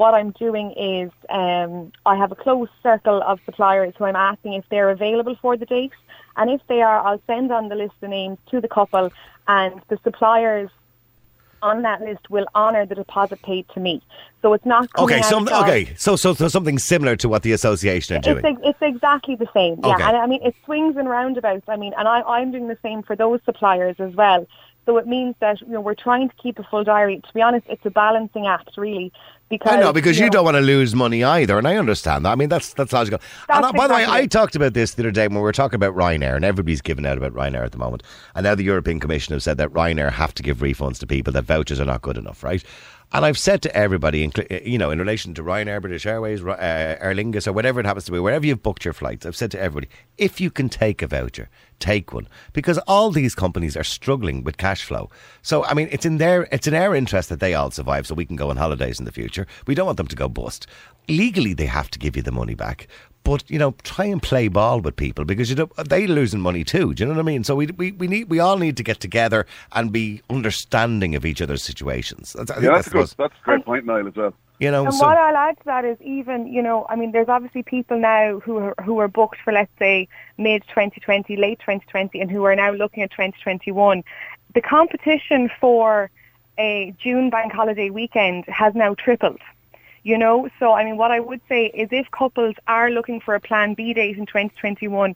what 0.00 0.14
I'm 0.14 0.30
doing 0.46 0.68
is 0.72 1.10
um, 1.28 1.92
I 2.06 2.16
have 2.16 2.32
a 2.32 2.34
close 2.34 2.70
circle 2.82 3.22
of 3.22 3.38
suppliers 3.44 3.92
who 3.98 4.06
I'm 4.06 4.16
asking 4.16 4.54
if 4.54 4.64
they're 4.70 4.88
available 4.88 5.36
for 5.42 5.58
the 5.58 5.66
date, 5.66 5.92
and 6.38 6.48
if 6.50 6.62
they 6.68 6.80
are, 6.80 6.98
I'll 7.06 7.20
send 7.26 7.52
on 7.52 7.68
the 7.68 7.74
list 7.74 7.92
of 8.00 8.08
names 8.08 8.38
to 8.50 8.62
the 8.62 8.68
couple, 8.68 9.12
and 9.46 9.74
the 9.88 9.98
suppliers 10.02 10.70
on 11.62 11.82
that 11.82 12.00
list 12.00 12.30
will 12.30 12.46
honour 12.54 12.86
the 12.86 12.94
deposit 12.94 13.42
paid 13.42 13.66
to 13.74 13.80
me. 13.80 14.00
So 14.40 14.54
it's 14.54 14.64
not 14.64 14.90
coming 14.94 15.16
Okay, 15.16 15.22
some, 15.22 15.46
of- 15.46 15.52
okay. 15.64 15.92
So, 15.98 16.16
so, 16.16 16.32
so 16.32 16.48
something 16.48 16.78
similar 16.78 17.14
to 17.16 17.28
what 17.28 17.42
the 17.42 17.52
association 17.52 18.16
are 18.16 18.18
it's, 18.20 18.26
doing. 18.26 18.46
ex- 18.46 18.60
it's 18.64 18.78
exactly 18.80 19.36
the 19.36 19.48
same. 19.52 19.78
Yeah, 19.84 19.96
Okay. 19.96 20.04
and 20.04 20.16
I 20.16 20.26
mean 20.26 20.42
it 20.42 20.54
swings 20.64 20.96
and 20.96 21.06
roundabouts. 21.10 21.68
I 21.68 21.76
mean, 21.76 21.92
and 21.98 22.08
I, 22.08 22.22
I'm 22.22 22.50
doing 22.52 22.68
the 22.68 22.78
same 22.82 23.02
for 23.02 23.14
those 23.14 23.40
suppliers 23.44 23.96
as 23.98 24.14
well. 24.14 24.46
So 24.86 24.96
it 24.96 25.06
means 25.06 25.34
that 25.40 25.60
you 25.60 25.68
know 25.74 25.82
we're 25.82 25.94
trying 25.94 26.30
to 26.30 26.34
keep 26.36 26.58
a 26.58 26.62
full 26.64 26.84
diary. 26.84 27.20
To 27.28 27.34
be 27.34 27.42
honest, 27.42 27.66
it's 27.68 27.84
a 27.84 27.90
balancing 27.90 28.46
act, 28.46 28.70
really. 28.78 29.12
Because 29.50 29.72
I 29.72 29.80
know 29.80 29.92
because 29.92 30.16
you, 30.16 30.26
know, 30.26 30.30
don't 30.30 30.44
want 30.44 30.56
to 30.56 30.60
lose 30.60 30.94
money 30.94 31.24
either, 31.24 31.58
and 31.58 31.66
I 31.66 31.74
understand 31.76 32.24
that. 32.24 32.30
I 32.30 32.34
mean, 32.36 32.48
that's 32.48 32.72
that's 32.72 32.92
logical. 32.92 33.20
and 33.48 33.64
That's 33.64 33.74
uh, 33.74 33.76
by 33.76 33.88
the 33.88 33.94
way, 33.94 34.06
I 34.08 34.26
talked 34.26 34.54
about 34.54 34.74
this 34.74 34.94
the 34.94 35.02
other 35.02 35.10
day 35.10 35.26
when 35.26 35.34
we 35.34 35.42
were 35.42 35.50
talking 35.50 35.74
about 35.74 35.96
Ryanair, 35.96 36.36
and 36.36 36.44
everybody's 36.44 36.80
giving 36.80 37.04
out 37.04 37.18
about 37.18 37.32
Ryanair 37.34 37.64
at 37.64 37.72
the 37.72 37.78
moment. 37.78 38.04
And 38.36 38.44
now 38.44 38.54
the 38.54 38.62
European 38.62 39.00
Commission 39.00 39.32
have 39.32 39.42
said 39.42 39.58
that 39.58 39.70
Ryanair 39.70 40.12
have 40.12 40.32
to 40.34 40.44
give 40.44 40.58
refunds 40.58 41.00
to 41.00 41.06
people 41.06 41.32
that 41.32 41.42
vouchers 41.42 41.80
are 41.80 41.84
not 41.84 42.00
good 42.00 42.16
enough, 42.16 42.44
right? 42.44 42.64
And 43.12 43.26
I've 43.26 43.38
said 43.38 43.60
to 43.62 43.76
everybody, 43.76 44.30
you 44.64 44.78
know, 44.78 44.92
in 44.92 45.00
relation 45.00 45.34
to 45.34 45.42
Ryanair, 45.42 45.80
British 45.80 46.06
Airways, 46.06 46.44
uh, 46.44 46.54
Aer 47.00 47.12
Lingus, 47.12 47.48
or 47.48 47.52
whatever 47.52 47.80
it 47.80 47.86
happens 47.86 48.04
to 48.04 48.12
be, 48.12 48.20
wherever 48.20 48.46
you've 48.46 48.62
booked 48.62 48.84
your 48.84 48.94
flights, 48.94 49.26
I've 49.26 49.34
said 49.34 49.50
to 49.50 49.60
everybody, 49.60 49.88
if 50.16 50.40
you 50.40 50.48
can 50.48 50.68
take 50.68 51.02
a 51.02 51.08
voucher, 51.08 51.48
take 51.80 52.12
one, 52.12 52.28
because 52.52 52.78
all 52.86 53.10
these 53.10 53.34
companies 53.34 53.76
are 53.76 53.82
struggling 53.82 54.44
with 54.44 54.58
cash 54.58 54.84
flow. 54.84 55.10
So, 55.42 55.64
I 55.64 55.74
mean, 55.74 55.88
it's 55.90 56.06
in 56.06 56.18
their 56.18 56.42
it's 56.52 56.68
in 56.68 56.74
our 56.74 56.94
interest 56.94 57.30
that 57.30 57.40
they 57.40 57.52
all 57.52 57.72
survive, 57.72 58.06
so 58.06 58.14
we 58.14 58.26
can 58.26 58.36
go 58.36 58.50
on 58.50 58.56
holidays 58.56 59.00
in 59.00 59.06
the 59.06 59.12
future. 59.12 59.39
We 59.66 59.74
don't 59.74 59.86
want 59.86 59.98
them 59.98 60.06
to 60.08 60.16
go 60.16 60.28
bust. 60.28 60.66
Legally, 61.08 61.54
they 61.54 61.66
have 61.66 61.90
to 61.90 61.98
give 61.98 62.16
you 62.16 62.22
the 62.22 62.32
money 62.32 62.54
back. 62.54 62.86
But 63.22 63.48
you 63.50 63.58
know, 63.58 63.74
try 63.82 64.06
and 64.06 64.22
play 64.22 64.48
ball 64.48 64.80
with 64.80 64.96
people 64.96 65.24
because 65.26 65.50
you 65.50 65.56
know 65.56 65.68
they're 65.84 66.08
losing 66.08 66.40
money 66.40 66.64
too. 66.64 66.94
Do 66.94 67.02
you 67.02 67.06
know 67.08 67.14
what 67.14 67.20
I 67.20 67.24
mean? 67.24 67.44
So 67.44 67.54
we, 67.54 67.66
we, 67.66 67.92
we 67.92 68.06
need 68.08 68.30
we 68.30 68.38
all 68.40 68.56
need 68.56 68.78
to 68.78 68.82
get 68.82 68.98
together 69.00 69.46
and 69.72 69.92
be 69.92 70.22
understanding 70.30 71.14
of 71.14 71.26
each 71.26 71.42
other's 71.42 71.62
situations. 71.62 72.32
That's, 72.32 72.50
Yeah, 72.50 72.60
that's 72.60 72.70
that's 72.70 72.86
the 72.86 72.90
good. 72.92 73.14
That's 73.18 73.34
a 73.40 73.44
great 73.44 73.64
point, 73.66 73.84
Niall, 73.84 74.08
as 74.08 74.16
well. 74.16 74.32
you 74.58 74.70
know. 74.70 74.84
And 74.86 74.94
so- 74.94 75.06
what 75.06 75.18
I'll 75.18 75.36
add 75.36 75.58
to 75.58 75.64
that 75.66 75.84
is 75.84 76.00
even, 76.00 76.46
you 76.46 76.62
know, 76.62 76.86
I 76.88 76.96
mean, 76.96 77.12
there's 77.12 77.28
obviously 77.28 77.62
people 77.62 77.98
now 77.98 78.40
who 78.40 78.56
are, 78.56 78.74
who 78.82 78.98
are 79.00 79.08
booked 79.08 79.36
for, 79.44 79.52
let's 79.52 79.70
say, 79.78 80.08
mid 80.38 80.62
2020, 80.68 81.36
late 81.36 81.58
2020, 81.58 82.18
and 82.22 82.30
who 82.30 82.44
are 82.44 82.56
now 82.56 82.70
looking 82.72 83.02
at 83.02 83.10
2021. 83.10 84.02
The 84.54 84.62
competition 84.62 85.50
for 85.60 86.10
a 86.60 86.94
June 86.98 87.30
bank 87.30 87.52
holiday 87.52 87.90
weekend 87.90 88.44
has 88.46 88.74
now 88.74 88.94
tripled. 88.94 89.40
You 90.02 90.16
know, 90.16 90.48
so 90.58 90.72
I 90.72 90.84
mean, 90.84 90.96
what 90.96 91.10
I 91.10 91.20
would 91.20 91.40
say 91.48 91.66
is 91.66 91.88
if 91.90 92.10
couples 92.10 92.54
are 92.68 92.90
looking 92.90 93.20
for 93.20 93.34
a 93.34 93.40
Plan 93.40 93.74
B 93.74 93.92
date 93.92 94.16
in 94.16 94.26
2021, 94.26 95.14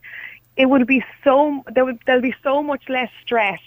it 0.57 0.65
would 0.67 0.85
be 0.85 1.03
so 1.23 1.63
there 1.73 1.85
would 1.85 1.99
there'll 2.05 2.21
be 2.21 2.35
so 2.43 2.61
much 2.61 2.83
less 2.89 3.09
stress 3.23 3.61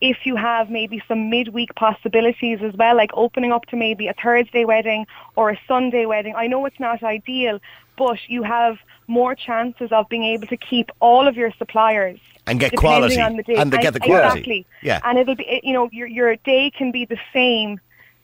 if 0.00 0.24
you 0.24 0.36
have 0.36 0.70
maybe 0.70 1.02
some 1.06 1.28
midweek 1.28 1.74
possibilities 1.74 2.60
as 2.62 2.72
well, 2.74 2.96
like 2.96 3.10
opening 3.14 3.52
up 3.52 3.66
to 3.66 3.76
maybe 3.76 4.08
a 4.08 4.14
Thursday 4.14 4.64
wedding 4.64 5.06
or 5.36 5.50
a 5.50 5.60
Sunday 5.68 6.06
wedding. 6.06 6.34
I 6.36 6.46
know 6.46 6.64
it's 6.66 6.80
not 6.80 7.02
ideal, 7.02 7.60
but 7.98 8.18
you 8.28 8.42
have 8.42 8.78
more 9.08 9.34
chances 9.34 9.92
of 9.92 10.08
being 10.08 10.24
able 10.24 10.46
to 10.46 10.56
keep 10.56 10.90
all 11.00 11.26
of 11.26 11.36
your 11.36 11.52
suppliers 11.58 12.20
And 12.50 12.60
get 12.60 12.76
quality. 12.76 13.20
on 13.20 13.36
the 13.36 13.42
day. 13.42 13.54
And 13.54 13.72
they 13.72 13.78
get 13.78 13.94
the 13.94 14.00
quality. 14.00 14.26
Exactly. 14.26 14.66
Yeah. 14.82 15.00
And 15.04 15.18
it'll 15.18 15.36
be 15.36 15.60
you 15.62 15.72
know, 15.72 15.88
your 15.92 16.06
your 16.06 16.36
day 16.36 16.70
can 16.70 16.90
be 16.90 17.04
the 17.04 17.18
same 17.32 17.80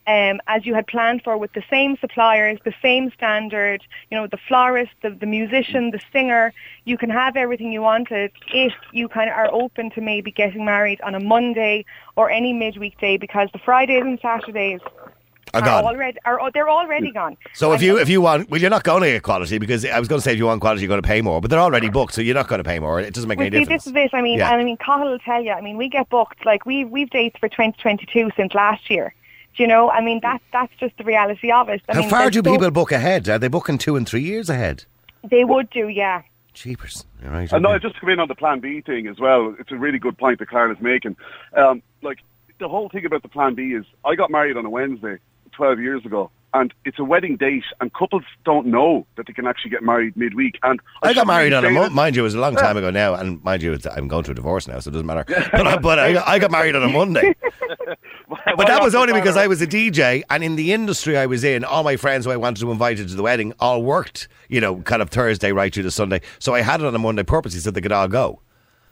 um, 0.07 0.41
as 0.47 0.65
you 0.65 0.75
had 0.75 0.87
planned 0.87 1.23
for 1.23 1.37
with 1.37 1.53
the 1.53 1.65
same 1.69 1.97
suppliers, 2.01 2.59
the 2.65 2.75
same 2.81 3.11
standard, 3.11 3.83
you 4.11 4.17
know, 4.17 4.27
the 4.27 4.39
florist, 4.49 4.93
the, 5.03 5.11
the 5.11 5.27
musician, 5.27 5.91
the 5.91 6.01
singer. 6.13 6.53
You 6.85 6.97
can 6.97 7.11
have 7.11 7.37
everything 7.37 7.73
you 7.73 7.83
wanted 7.83 8.31
if 8.53 8.73
you 8.93 9.09
kind 9.09 9.29
of 9.29 9.37
are 9.37 9.53
open 9.53 9.91
to 9.91 10.01
maybe 10.01 10.31
getting 10.31 10.65
married 10.65 11.01
on 11.01 11.15
a 11.15 11.21
Monday 11.21 11.85
or 12.15 12.31
any 12.31 12.53
midweek 12.53 12.99
day 13.01 13.17
because 13.17 13.49
the 13.53 13.59
Fridays 13.59 14.03
and 14.03 14.19
Saturdays 14.21 14.81
Are 15.55 15.61
are 15.63 15.65
gone. 15.65 15.85
already 15.85 16.19
are 16.25 16.41
oh, 16.41 16.51
they're 16.53 16.69
already 16.69 17.11
gone. 17.13 17.37
So 17.55 17.73
if 17.73 17.77
And- 17.77 17.83
you 17.87 17.99
if 17.99 18.09
you 18.09 18.21
want, 18.21 18.51
well, 18.51 18.61
you're 18.61 18.69
not 18.71 18.83
going 18.85 19.03
to 19.03 19.09
get 19.13 19.23
quality 19.23 19.59
because 19.59 19.85
I 19.85 19.99
was 19.99 20.09
going 20.09 20.19
to 20.19 20.23
say 20.23 20.33
if 20.33 20.39
you 20.39 20.47
want 20.47 20.61
quality, 20.61 20.83
you're 20.83 20.89
going 20.89 21.01
to 21.03 21.07
pay 21.07 21.23
more, 21.23 21.41
but 21.41 21.51
they're 21.51 21.61
already 21.61 21.89
booked, 21.89 22.15
so 22.15 22.21
you're 22.21 22.35
not 22.35 22.49
going 22.49 22.59
to 22.59 22.65
pay 22.65 22.79
more. 22.79 23.01
It 23.01 23.15
doesn't 23.15 23.29
make 23.29 23.39
Well, 23.39 23.47
any 23.47 23.57
see, 23.57 23.61
difference. 23.61 23.85
this 23.85 23.91
is 23.93 24.13
it. 24.13 24.15
I 24.15 24.23
mean, 24.23 24.39
Yeah. 24.39 24.51
and 24.53 24.61
I 24.61 24.65
mean, 24.65 24.77
Cahill 24.77 25.09
will 25.11 25.19
tell 25.21 25.43
you. 25.43 25.53
I 25.53 25.61
mean, 25.61 25.77
we 25.77 25.89
get 25.89 26.09
booked 26.09 26.45
like 26.45 26.67
we 26.67 26.85
we've 26.85 27.11
dates 27.11 27.39
for 27.39 27.49
2022 27.49 28.31
since 28.37 28.55
last 28.55 28.91
year. 28.91 29.15
Do 29.57 29.63
you 29.63 29.69
know? 29.69 29.89
I 29.91 30.01
mean, 30.03 30.21
that 30.23 30.43
that's 30.53 30.73
just 30.79 30.97
the 30.99 31.05
reality 31.05 31.51
of 31.51 31.69
it. 31.69 31.81
I 31.89 31.95
How 31.95 32.01
mean, 32.01 32.11
far 32.11 32.31
do 32.31 32.39
so- 32.39 32.43
people 32.51 32.71
book 32.71 32.93
ahead? 32.93 33.29
Are 33.29 33.39
they 33.39 33.49
booking 33.49 33.79
two 33.79 33.97
and 33.97 34.07
three 34.07 34.23
years 34.23 34.51
ahead? 34.51 34.85
They 35.25 35.45
would 35.45 35.71
do, 35.71 35.89
yeah. 35.89 36.23
Cheapers. 36.55 37.05
All 37.25 37.31
right. 37.31 37.51
And 37.53 37.63
no, 37.63 37.79
just 37.79 37.95
to 37.95 38.01
come 38.01 38.11
in 38.11 38.19
on 38.21 38.29
the 38.29 38.35
Plan 38.35 38.61
B 38.61 38.81
thing 38.81 39.07
as 39.07 39.19
well. 39.19 39.55
It's 39.59 39.71
a 39.73 39.77
really 39.77 39.99
good 39.99 40.17
point 40.19 40.39
that 40.41 40.49
Karen 40.51 40.75
is 40.75 40.81
making. 40.83 41.17
Um, 41.55 41.83
like 42.03 42.19
the 42.59 42.69
whole 42.69 42.89
thing 42.89 43.05
about 43.05 43.23
the 43.23 43.29
Plan 43.29 43.55
B 43.55 43.73
is, 43.75 43.85
I 44.05 44.15
got 44.15 44.31
married 44.31 44.57
on 44.57 44.65
a 44.65 44.71
Wednesday 44.71 45.19
12 45.57 45.81
years 45.81 46.05
ago, 46.05 46.31
and 46.55 46.73
it's 46.85 46.99
a 46.99 47.05
wedding 47.05 47.37
date, 47.37 47.65
and 47.81 47.93
couples 47.93 48.23
don't 48.45 48.67
know 48.67 49.07
that 49.17 49.27
they 49.27 49.33
can 49.33 49.47
actually 49.47 49.71
get 49.71 49.83
married 49.83 50.17
midweek. 50.17 50.59
And 50.63 50.81
I 51.03 51.13
got 51.15 51.27
married 51.27 51.53
on 51.53 51.65
a 51.65 51.69
say 51.69 51.75
month. 51.75 51.93
Mind 51.93 52.15
you, 52.17 52.23
it 52.23 52.25
was 52.25 52.35
a 52.35 52.41
long 52.41 52.55
time 52.57 52.77
ago 52.77 52.91
now, 52.91 53.15
and 53.15 53.43
mind 53.43 53.63
you, 53.63 53.77
I'm 53.95 54.09
going 54.09 54.25
through 54.25 54.33
a 54.33 54.37
divorce 54.37 54.69
now, 54.69 54.79
so 54.81 54.89
it 54.89 54.93
doesn't 54.93 55.07
matter. 55.07 55.25
But, 55.27 55.67
I, 55.67 55.77
but 55.79 55.99
I, 55.99 56.13
got, 56.13 56.29
I 56.29 56.39
got 56.39 56.51
married 56.51 56.77
on 56.77 56.83
a 56.83 56.89
Monday. 56.89 57.35
But 58.57 58.67
that 58.67 58.83
was 58.83 58.95
only 58.95 59.13
because 59.13 59.37
I 59.37 59.47
was 59.47 59.63
a 59.63 59.67
DJ, 59.67 60.23
and 60.31 60.43
in 60.43 60.57
the 60.57 60.73
industry 60.73 61.17
I 61.17 61.27
was 61.27 61.45
in, 61.45 61.65
all 61.65 61.85
my 61.85 61.97
friends 61.97 62.25
who 62.25 62.33
I 62.33 62.37
wanted 62.37 62.61
to 62.61 62.71
invite 62.73 62.97
to 62.97 63.05
the 63.05 63.23
wedding 63.23 63.53
all 63.61 63.83
worked, 63.85 64.27
you 64.49 64.61
know, 64.61 64.77
kind 64.83 65.01
of 65.01 65.11
Thursday 65.11 65.53
right 65.53 65.73
through 65.73 65.85
to 65.85 65.91
Sunday. 65.93 66.21
So 66.41 66.53
I 66.55 66.61
had 66.63 66.81
it 66.81 66.87
on 66.87 66.95
a 66.95 66.99
Monday 66.99 67.23
purposely 67.23 67.61
so 67.61 67.71
they 67.71 67.81
could 67.81 67.93
all 67.93 68.09
go. 68.09 68.41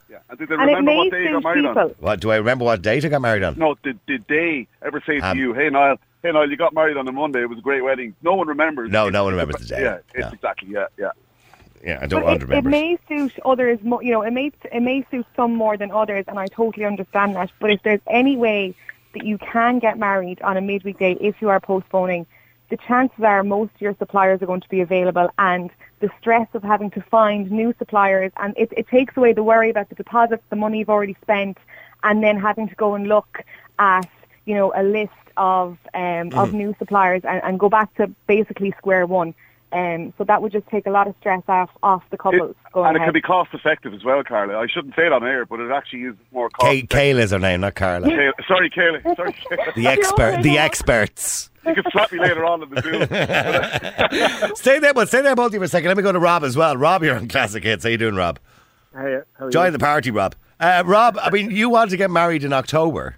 Yeah. 0.09 0.19
And 0.29 0.39
did 0.39 0.49
they 0.51 0.55
And 0.55 0.63
it 0.63 0.67
remember 0.67 0.91
may 0.93 0.97
what 0.99 1.11
day 1.11 1.23
you 1.25 1.33
got 1.33 1.37
suit 1.39 1.43
married 1.45 1.65
on? 1.67 1.75
people. 1.89 2.05
What 2.05 2.21
do 2.21 2.31
I 2.31 2.37
remember? 2.37 2.65
What 2.65 2.83
date 2.83 3.05
I 3.05 3.09
got 3.09 3.23
married 3.23 3.43
on? 3.43 3.59
No, 3.59 3.75
did, 3.83 3.99
did 4.07 4.25
they 4.29 4.69
ever 4.87 5.03
say 5.05 5.19
to 5.19 5.27
Um, 5.31 5.39
you, 5.39 5.53
hey, 5.53 5.69
Niall, 5.69 5.97
hey, 6.25 6.31
oh, 6.31 6.33
Niall, 6.33 6.51
you 6.51 6.57
got 6.57 6.73
married 6.73 6.97
on 6.97 7.07
a 7.07 7.13
Monday. 7.13 7.43
It 7.43 7.49
was 7.51 7.59
a 7.59 7.63
great 7.63 7.85
wedding. 7.85 8.15
No 8.23 8.35
one 8.35 8.49
remembers. 8.49 8.91
No, 8.91 9.03
It's- 9.09 9.13
no 9.13 9.25
one 9.25 9.35
remembers 9.35 9.61
the 9.61 9.67
day. 9.77 9.83
Yeah, 9.83 9.99
it's 10.15 10.19
No. 10.19 10.29
exactly, 10.33 10.69
yeah, 10.71 10.87
yeah. 10.99 11.11
Yeah, 11.85 11.99
I 12.01 12.07
don't 12.07 12.25
But 12.25 12.43
it, 12.43 12.51
it 12.51 12.65
may 12.65 12.99
suit 13.07 13.39
others, 13.45 13.79
mo- 13.83 14.01
you 14.01 14.11
know, 14.11 14.23
it 14.23 14.31
may 14.31 14.51
it 14.73 14.81
may 14.81 15.05
suit 15.11 15.27
some 15.37 15.55
more 15.55 15.77
than 15.77 15.91
others, 15.91 16.25
and 16.29 16.39
I 16.39 16.47
totally 16.47 16.87
understand 16.87 17.37
that. 17.37 17.51
But 17.61 17.73
if 17.73 17.83
there's 17.83 18.01
any 18.07 18.39
way 18.39 18.75
that 19.13 19.27
you 19.27 19.37
can 19.37 19.81
get 19.81 19.99
married 19.99 20.41
on 20.41 20.57
a 20.57 20.63
midweek 20.63 20.99
day, 20.99 21.19
if 21.21 21.43
you 21.43 21.51
are 21.51 21.61
postponing, 21.61 22.25
the 22.71 22.79
chances 22.79 23.23
are 23.23 23.43
most 23.43 23.75
of 23.75 23.81
your 23.83 23.95
suppliers 23.99 24.41
are 24.41 24.47
going 24.47 24.63
to 24.63 24.69
be 24.71 24.81
available, 24.81 25.29
and 25.39 25.69
the 26.01 26.09
stress 26.19 26.49
of 26.55 26.63
having 26.63 26.91
to 26.93 27.03
find 27.03 27.51
new 27.51 27.75
suppliers, 27.79 28.33
and 28.39 28.55
it, 28.57 28.73
it 28.75 28.89
takes 28.89 29.15
away 29.19 29.35
the 29.35 29.43
worry 29.43 29.69
about 29.69 29.91
the 29.91 29.95
deposits, 29.95 30.43
the 30.49 30.57
money 30.57 30.79
you've 30.79 30.89
already 30.89 31.17
spent, 31.21 31.59
and 32.03 32.25
then 32.25 32.39
having 32.41 32.67
to 32.67 32.75
go 32.77 32.95
and 32.95 33.09
look 33.09 33.43
at, 33.79 34.09
you 34.47 34.55
know, 34.55 34.73
a 34.77 34.83
list 34.83 35.11
of 35.37 35.79
um, 35.95 36.33
of 36.35 36.53
new 36.53 36.75
suppliers 36.79 37.23
and, 37.25 37.43
and 37.45 37.59
go 37.59 37.69
back 37.69 37.95
to 37.97 38.09
basically 38.27 38.73
square 38.79 39.07
one. 39.07 39.35
Um, 39.73 40.13
so 40.17 40.23
that 40.23 40.41
would 40.41 40.53
just 40.53 40.69
take 40.69 40.87
a 40.87 40.91
lot 40.91 41.09
of 41.09 41.17
stress 41.19 41.43
off 41.49 41.69
off 41.83 42.05
the 42.11 42.17
couples 42.17 42.51
It- 42.53 42.73
going 42.73 42.87
and 42.87 42.97
it 42.97 43.01
ahead. 43.01 43.07
can 43.09 43.15
be 43.15 43.21
cost 43.21 43.51
effective 43.53 43.93
as 43.93 44.05
well, 44.05 44.23
Carla. 44.23 44.57
I 44.57 44.69
shouldn't 44.69 44.95
say 44.95 45.07
it 45.07 45.13
on 45.13 45.25
air, 45.27 45.45
but 45.47 45.59
it 45.59 45.73
actually 45.73 46.03
is 46.03 46.15
more 46.33 46.49
cost 46.51 46.65
Kay, 46.71 46.83
Kayla's 46.83 47.33
her 47.33 47.41
name, 47.41 47.61
not 47.63 47.75
Carla. 47.75 48.07
Kayla. 48.07 48.33
Sorry, 48.47 48.71
Kayla. 48.71 49.17
Sorry, 49.17 49.33
Kayla. 49.51 49.75
The 49.75 49.87
expert, 49.89 50.43
the 50.45 50.59
experts. 50.59 51.51
You 51.67 51.75
can 51.75 51.85
slap 51.91 52.13
me 52.13 52.21
later 52.21 52.45
on 52.45 52.63
in 52.63 52.71
the 52.71 52.83
Zoom. 52.83 54.55
Stay 54.57 54.79
there, 54.79 54.95
but 54.95 55.09
stay 55.09 55.23
there 55.23 55.35
both 55.35 55.47
of 55.49 55.55
you 55.55 55.61
for 55.61 55.65
a 55.65 55.69
second. 55.69 55.89
Let 55.89 55.97
me 55.97 56.03
go 56.05 56.13
to 56.13 56.21
Rob 56.21 56.45
as 56.45 56.57
well. 56.57 56.77
Rob, 56.77 57.03
you're 57.03 57.17
on 57.17 57.27
Classic 57.27 57.63
Hits. 57.65 57.83
How 57.85 57.91
you 57.91 57.97
doing, 57.99 58.15
Rob? 58.15 58.39
Hey, 58.95 59.19
how 59.39 59.47
are 59.47 59.51
Join 59.51 59.67
you? 59.67 59.71
the 59.73 59.79
party, 59.81 60.11
Rob. 60.13 60.37
Uh, 60.61 60.83
Rob, 60.87 61.19
I 61.21 61.31
mean, 61.31 61.51
you 61.51 61.69
want 61.69 61.91
to 61.91 61.97
get 61.97 62.11
married 62.13 62.45
in 62.45 62.53
October. 62.53 63.17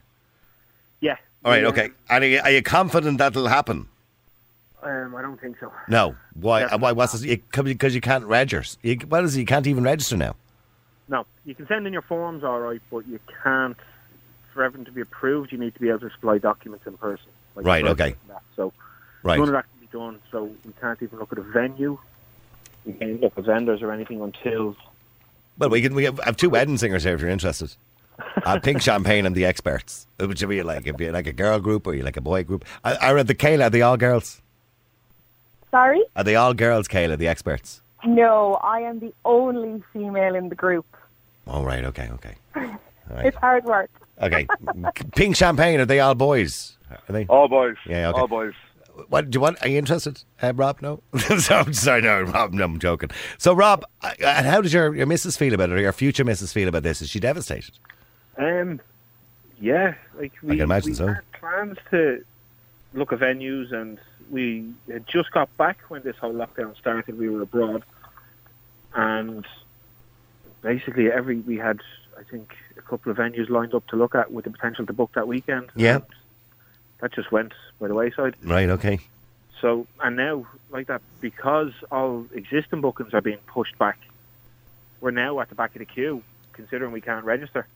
All 1.46 1.52
right, 1.52 1.62
Yeah. 1.62 1.68
okay. 1.68 1.90
And 2.10 2.24
are 2.24 2.26
you, 2.26 2.40
are 2.42 2.50
you 2.50 2.60
confident 2.62 3.18
that'll 3.18 3.46
happen? 3.46 3.86
Um, 4.82 5.14
I 5.14 5.22
don't 5.22 5.40
think 5.40 5.56
so. 5.60 5.72
No. 5.88 6.16
Why? 6.34 6.60
Definitely 6.62 6.82
Why? 6.82 6.92
What's 6.92 7.12
this? 7.12 7.38
Because 7.54 7.94
you 7.94 8.00
can't 8.00 8.24
register. 8.24 8.78
You, 8.82 8.96
what 9.08 9.22
is 9.24 9.36
it? 9.36 9.40
You 9.40 9.46
can't 9.46 9.66
even 9.68 9.84
register 9.84 10.16
now. 10.16 10.34
No, 11.08 11.24
you 11.44 11.54
can 11.54 11.68
send 11.68 11.86
in 11.86 11.92
your 11.92 12.02
forms, 12.02 12.42
all 12.42 12.58
right, 12.58 12.82
but 12.90 13.06
you 13.06 13.20
can't. 13.44 13.76
For 14.52 14.64
everything 14.64 14.86
to 14.86 14.92
be 14.92 15.02
approved, 15.02 15.52
you 15.52 15.58
need 15.58 15.74
to 15.74 15.80
be 15.80 15.88
able 15.88 16.00
to 16.00 16.10
supply 16.10 16.38
documents 16.38 16.84
in 16.86 16.96
person. 16.96 17.26
like 17.54 17.64
Right, 17.64 17.84
okay. 17.84 18.16
So 18.56 18.72
Right. 19.22 19.38
none 19.38 19.48
of 19.48 19.52
that 19.54 19.66
can 19.70 19.80
be 19.80 19.86
done, 19.92 20.18
so 20.32 20.44
we 20.64 20.72
can't 20.80 21.00
even 21.02 21.18
look 21.20 21.30
at 21.30 21.38
a 21.38 21.42
venue. 21.42 21.98
We 22.84 22.94
can't 22.94 23.20
look 23.20 23.36
at 23.38 23.44
vendors 23.44 23.82
or 23.82 23.92
anything 23.92 24.20
until 24.20 24.74
Well, 25.58 25.68
we 25.68 25.80
can. 25.82 25.94
We 25.94 26.04
have, 26.04 26.18
have 26.24 26.36
two 26.36 26.50
wedding 26.50 26.76
singers 26.78 27.04
here 27.04 27.14
if 27.14 27.20
you're 27.20 27.30
interested. 27.30 27.76
Uh, 28.44 28.58
Pink 28.60 28.82
Champagne 28.82 29.26
and 29.26 29.34
the 29.34 29.44
Experts. 29.44 30.06
Which 30.16 30.28
would 30.28 30.40
you 30.40 30.46
be 30.48 30.62
like 30.62 30.86
if 30.86 31.00
you 31.00 31.10
like 31.12 31.26
a 31.26 31.32
girl 31.32 31.58
group 31.58 31.86
or 31.86 31.94
you 31.94 32.02
like 32.02 32.16
a 32.16 32.20
boy 32.20 32.44
group? 32.44 32.64
I, 32.84 32.94
I 32.96 33.12
read 33.12 33.26
the 33.26 33.34
Kayla. 33.34 33.66
Are 33.66 33.70
they 33.70 33.82
all 33.82 33.96
girls? 33.96 34.42
Sorry? 35.70 36.02
Are 36.14 36.24
they 36.24 36.36
all 36.36 36.54
girls, 36.54 36.88
Kayla? 36.88 37.18
The 37.18 37.28
Experts. 37.28 37.82
No, 38.04 38.54
I 38.62 38.80
am 38.80 39.00
the 39.00 39.12
only 39.24 39.82
female 39.92 40.34
in 40.34 40.48
the 40.48 40.54
group. 40.54 40.86
All 41.46 41.64
right. 41.64 41.84
Okay. 41.84 42.08
Okay. 42.12 42.36
All 42.54 42.62
right. 43.10 43.26
It's 43.26 43.36
hard 43.36 43.64
work. 43.64 43.90
Okay. 44.20 44.46
Pink 45.14 45.36
Champagne. 45.36 45.80
Are 45.80 45.84
they 45.84 46.00
all 46.00 46.14
boys? 46.14 46.76
Are 46.90 47.12
they? 47.12 47.26
All 47.26 47.48
boys. 47.48 47.76
Yeah, 47.86 48.08
okay. 48.10 48.20
All 48.20 48.28
boys. 48.28 48.54
What 49.08 49.30
do 49.30 49.36
you 49.36 49.40
want? 49.40 49.60
Are 49.62 49.68
you 49.68 49.76
interested, 49.76 50.22
uh, 50.42 50.54
Rob? 50.54 50.80
No. 50.80 51.02
so, 51.38 51.64
sorry, 51.70 52.00
no, 52.00 52.22
Rob. 52.22 52.54
No, 52.54 52.64
I'm 52.64 52.78
joking. 52.78 53.10
So, 53.36 53.52
Rob, 53.52 53.84
uh, 54.02 54.12
and 54.24 54.46
how 54.46 54.62
does 54.62 54.72
your 54.72 54.94
your 54.94 55.06
missus 55.06 55.36
feel 55.36 55.52
about 55.52 55.68
it, 55.68 55.74
or 55.74 55.80
your 55.80 55.92
future 55.92 56.24
missus 56.24 56.52
feel 56.52 56.68
about 56.68 56.82
this? 56.82 57.02
Is 57.02 57.10
she 57.10 57.20
devastated? 57.20 57.78
Um, 58.38 58.80
yeah, 59.60 59.94
like 60.18 60.32
we, 60.42 60.56
can 60.56 60.60
imagine 60.64 60.90
we 60.90 60.94
so. 60.94 61.06
had 61.06 61.32
plans 61.32 61.78
to 61.90 62.24
look 62.92 63.12
at 63.12 63.20
venues, 63.20 63.72
and 63.72 63.98
we 64.30 64.72
had 64.90 65.06
just 65.06 65.30
got 65.30 65.54
back 65.56 65.78
when 65.88 66.02
this 66.02 66.16
whole 66.16 66.32
lockdown 66.32 66.76
started. 66.76 67.18
We 67.18 67.28
were 67.28 67.42
abroad, 67.42 67.84
and 68.94 69.46
basically 70.62 71.10
every 71.10 71.38
we 71.40 71.56
had, 71.56 71.80
I 72.18 72.22
think, 72.24 72.54
a 72.76 72.82
couple 72.82 73.10
of 73.10 73.18
venues 73.18 73.48
lined 73.48 73.74
up 73.74 73.86
to 73.88 73.96
look 73.96 74.14
at 74.14 74.32
with 74.32 74.44
the 74.44 74.50
potential 74.50 74.84
to 74.86 74.92
book 74.92 75.12
that 75.14 75.26
weekend. 75.26 75.70
Yeah. 75.74 76.00
that 77.00 77.12
just 77.14 77.32
went 77.32 77.52
by 77.80 77.88
the 77.88 77.94
wayside. 77.94 78.36
Right. 78.42 78.68
Okay. 78.68 79.00
So, 79.60 79.86
and 80.02 80.16
now, 80.16 80.46
like 80.70 80.88
that, 80.88 81.00
because 81.20 81.72
all 81.90 82.26
existing 82.34 82.82
bookings 82.82 83.14
are 83.14 83.22
being 83.22 83.38
pushed 83.46 83.78
back, 83.78 83.98
we're 85.00 85.12
now 85.12 85.40
at 85.40 85.48
the 85.48 85.54
back 85.54 85.74
of 85.74 85.78
the 85.78 85.86
queue, 85.86 86.22
considering 86.52 86.92
we 86.92 87.00
can't 87.00 87.24
register. 87.24 87.66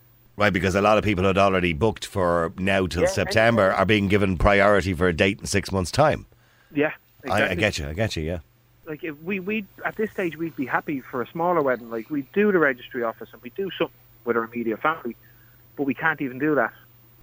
Right, 0.41 0.55
because 0.55 0.75
a 0.75 0.81
lot 0.81 0.97
of 0.97 1.05
people 1.05 1.23
who 1.23 1.29
had 1.29 1.37
already 1.37 1.75
booked 1.75 2.07
for 2.07 2.55
now 2.57 2.87
till 2.87 3.03
Yeah, 3.03 3.09
September 3.09 3.75
are 3.75 3.85
being 3.85 4.09
given 4.09 4.39
priority 4.39 4.95
for 4.95 5.07
a 5.07 5.13
date 5.13 5.39
in 5.39 5.45
six 5.45 5.71
months' 5.71 5.91
time. 5.91 6.25
Yeah, 6.75 6.93
exactly. 7.23 7.49
I, 7.49 7.51
I 7.51 7.55
get 7.57 7.79
you. 7.79 7.87
I 7.87 7.93
get 7.93 8.17
you. 8.17 8.23
Yeah. 8.23 8.39
Like 8.87 9.05
if 9.05 9.23
we 9.23 9.39
we 9.39 9.67
at 9.85 9.97
this 9.97 10.11
stage 10.13 10.39
we'd 10.39 10.57
be 10.57 10.65
happy 10.65 11.01
for 11.01 11.21
a 11.21 11.27
smaller 11.29 11.61
wedding. 11.61 11.91
Like 11.91 12.09
we 12.09 12.23
do 12.33 12.53
the 12.53 12.59
registry 12.59 13.03
office 13.03 13.29
and 13.35 13.43
we 13.43 13.51
do 13.51 13.71
something 13.77 13.95
with 14.25 14.39
our 14.39 14.45
immediate 14.45 14.81
family, 14.81 15.15
but 15.77 15.83
we 15.83 15.93
can't 15.93 16.23
even 16.23 16.39
do 16.39 16.55
that. 16.55 16.73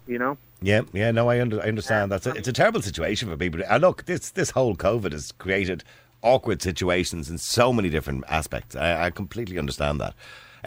You 0.06 0.20
know. 0.20 0.38
Yeah, 0.62 0.82
yeah, 0.94 1.10
no, 1.10 1.28
I, 1.28 1.42
under, 1.42 1.60
I 1.60 1.70
understand. 1.70 2.12
That's 2.12 2.28
a, 2.28 2.34
it's 2.34 2.48
a 2.48 2.54
terrible 2.54 2.84
situation 2.84 3.30
for 3.30 3.36
people. 3.36 3.62
And 3.68 3.82
look, 3.82 4.06
this 4.06 4.30
this 4.30 4.52
whole 4.52 4.76
COVID 4.76 5.12
has 5.12 5.32
created 5.32 5.84
awkward 6.22 6.62
situations 6.62 7.32
in 7.32 7.40
so 7.40 7.74
many 7.74 7.90
different 7.90 8.26
aspects. 8.28 8.76
I, 8.76 9.06
I 9.06 9.10
completely 9.10 9.58
understand 9.58 10.00
that. 10.02 10.14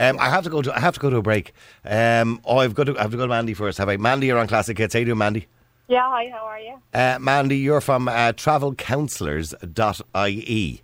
Um, 0.00 0.16
I 0.18 0.30
have 0.30 0.42
to 0.44 0.50
go 0.50 0.62
to 0.62 0.74
I 0.74 0.80
have 0.80 0.94
to 0.94 1.00
go 1.00 1.10
to 1.10 1.16
a 1.18 1.22
break. 1.22 1.52
Um, 1.84 2.40
oh, 2.44 2.58
I've 2.58 2.74
got 2.74 2.84
to 2.84 2.96
I 2.98 3.02
have 3.02 3.10
to 3.12 3.16
go 3.18 3.24
to 3.26 3.28
Mandy 3.28 3.54
first. 3.54 3.78
Have 3.78 3.88
I? 3.88 3.96
Mandy, 3.98 4.26
you're 4.28 4.38
on 4.38 4.46
Classic 4.48 4.76
Hits. 4.76 4.94
How 4.94 4.98
you 5.00 5.06
doing, 5.06 5.18
Mandy? 5.18 5.46
Yeah, 5.88 6.08
hi, 6.08 6.30
how 6.32 6.44
are 6.46 6.58
you? 6.60 6.80
Uh, 6.94 7.18
Mandy, 7.20 7.58
you're 7.58 7.80
from 7.80 8.06
uh, 8.08 8.32
travelcounsellors.ie. 8.32 10.82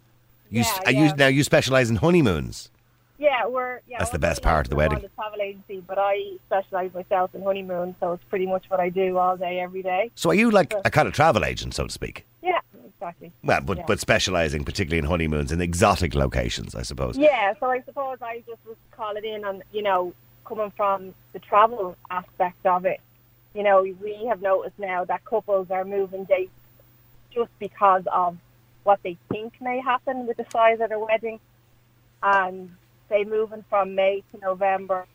You, 0.50 0.60
s- 0.60 0.80
Yeah, 0.84 0.90
you, 0.90 1.14
now 1.16 1.26
you 1.28 1.42
specialise 1.44 1.88
in 1.90 1.96
honeymoons. 1.96 2.70
Yeah, 3.18 3.46
we're 3.46 3.80
yeah. 3.88 3.96
That's 3.98 4.10
the 4.10 4.18
best 4.18 4.42
part 4.42 4.66
of 4.66 4.70
the 4.70 4.76
wedding. 4.76 5.00
The 5.00 5.08
travel 5.08 5.40
agency, 5.40 5.82
but 5.86 5.98
I 5.98 6.32
specialise 6.46 6.92
myself 6.92 7.34
in 7.34 7.42
honeymoon, 7.42 7.94
so 7.98 8.12
it's 8.12 8.24
pretty 8.24 8.44
much 8.46 8.64
what 8.68 8.78
I 8.78 8.90
do 8.90 9.16
all 9.16 9.36
day, 9.38 9.58
every 9.60 9.82
day. 9.82 10.10
So 10.14 10.28
are 10.30 10.34
you 10.34 10.50
like 10.50 10.74
a 10.84 10.90
kind 10.90 11.08
of 11.08 11.14
travel 11.14 11.42
agent, 11.44 11.72
so 11.74 11.86
to 11.86 11.92
speak? 11.92 12.26
Yeah, 12.42 12.55
exactly. 12.98 13.32
Well, 13.42 13.60
but 13.60 13.78
Yeah. 13.78 13.84
but 13.86 14.00
specialising 14.00 14.64
particularly 14.64 14.98
in 14.98 15.04
honeymoons 15.04 15.52
in 15.52 15.60
exotic 15.60 16.14
locations, 16.14 16.74
I 16.74 16.82
suppose. 16.82 17.16
Yeah, 17.16 17.54
so 17.60 17.66
I 17.70 17.80
suppose 17.82 18.18
I 18.22 18.42
just 18.46 18.64
was 18.66 18.76
calling 18.90 19.24
in 19.24 19.44
on, 19.44 19.62
you 19.72 19.82
know, 19.82 20.12
coming 20.44 20.70
from 20.76 21.14
the 21.32 21.38
travel 21.38 21.96
aspect 22.10 22.64
of 22.66 22.84
it. 22.86 23.00
You 23.54 23.62
know, 23.62 23.82
we 23.82 24.26
have 24.28 24.42
noticed 24.42 24.78
now 24.78 25.04
that 25.04 25.24
couples 25.24 25.70
are 25.70 25.84
moving 25.84 26.24
dates 26.24 26.52
just 27.30 27.50
because 27.58 28.04
of 28.12 28.36
what 28.84 29.02
they 29.02 29.16
think 29.28 29.60
may 29.60 29.80
happen 29.80 30.26
with 30.26 30.36
the 30.36 30.46
size 30.52 30.80
of 30.80 30.88
their 30.90 30.98
wedding. 30.98 31.40
And 32.22 32.70
they 33.08 33.24
moving 33.24 33.64
from 33.68 33.94
May 33.94 34.22
to 34.32 34.40
November 34.40 35.06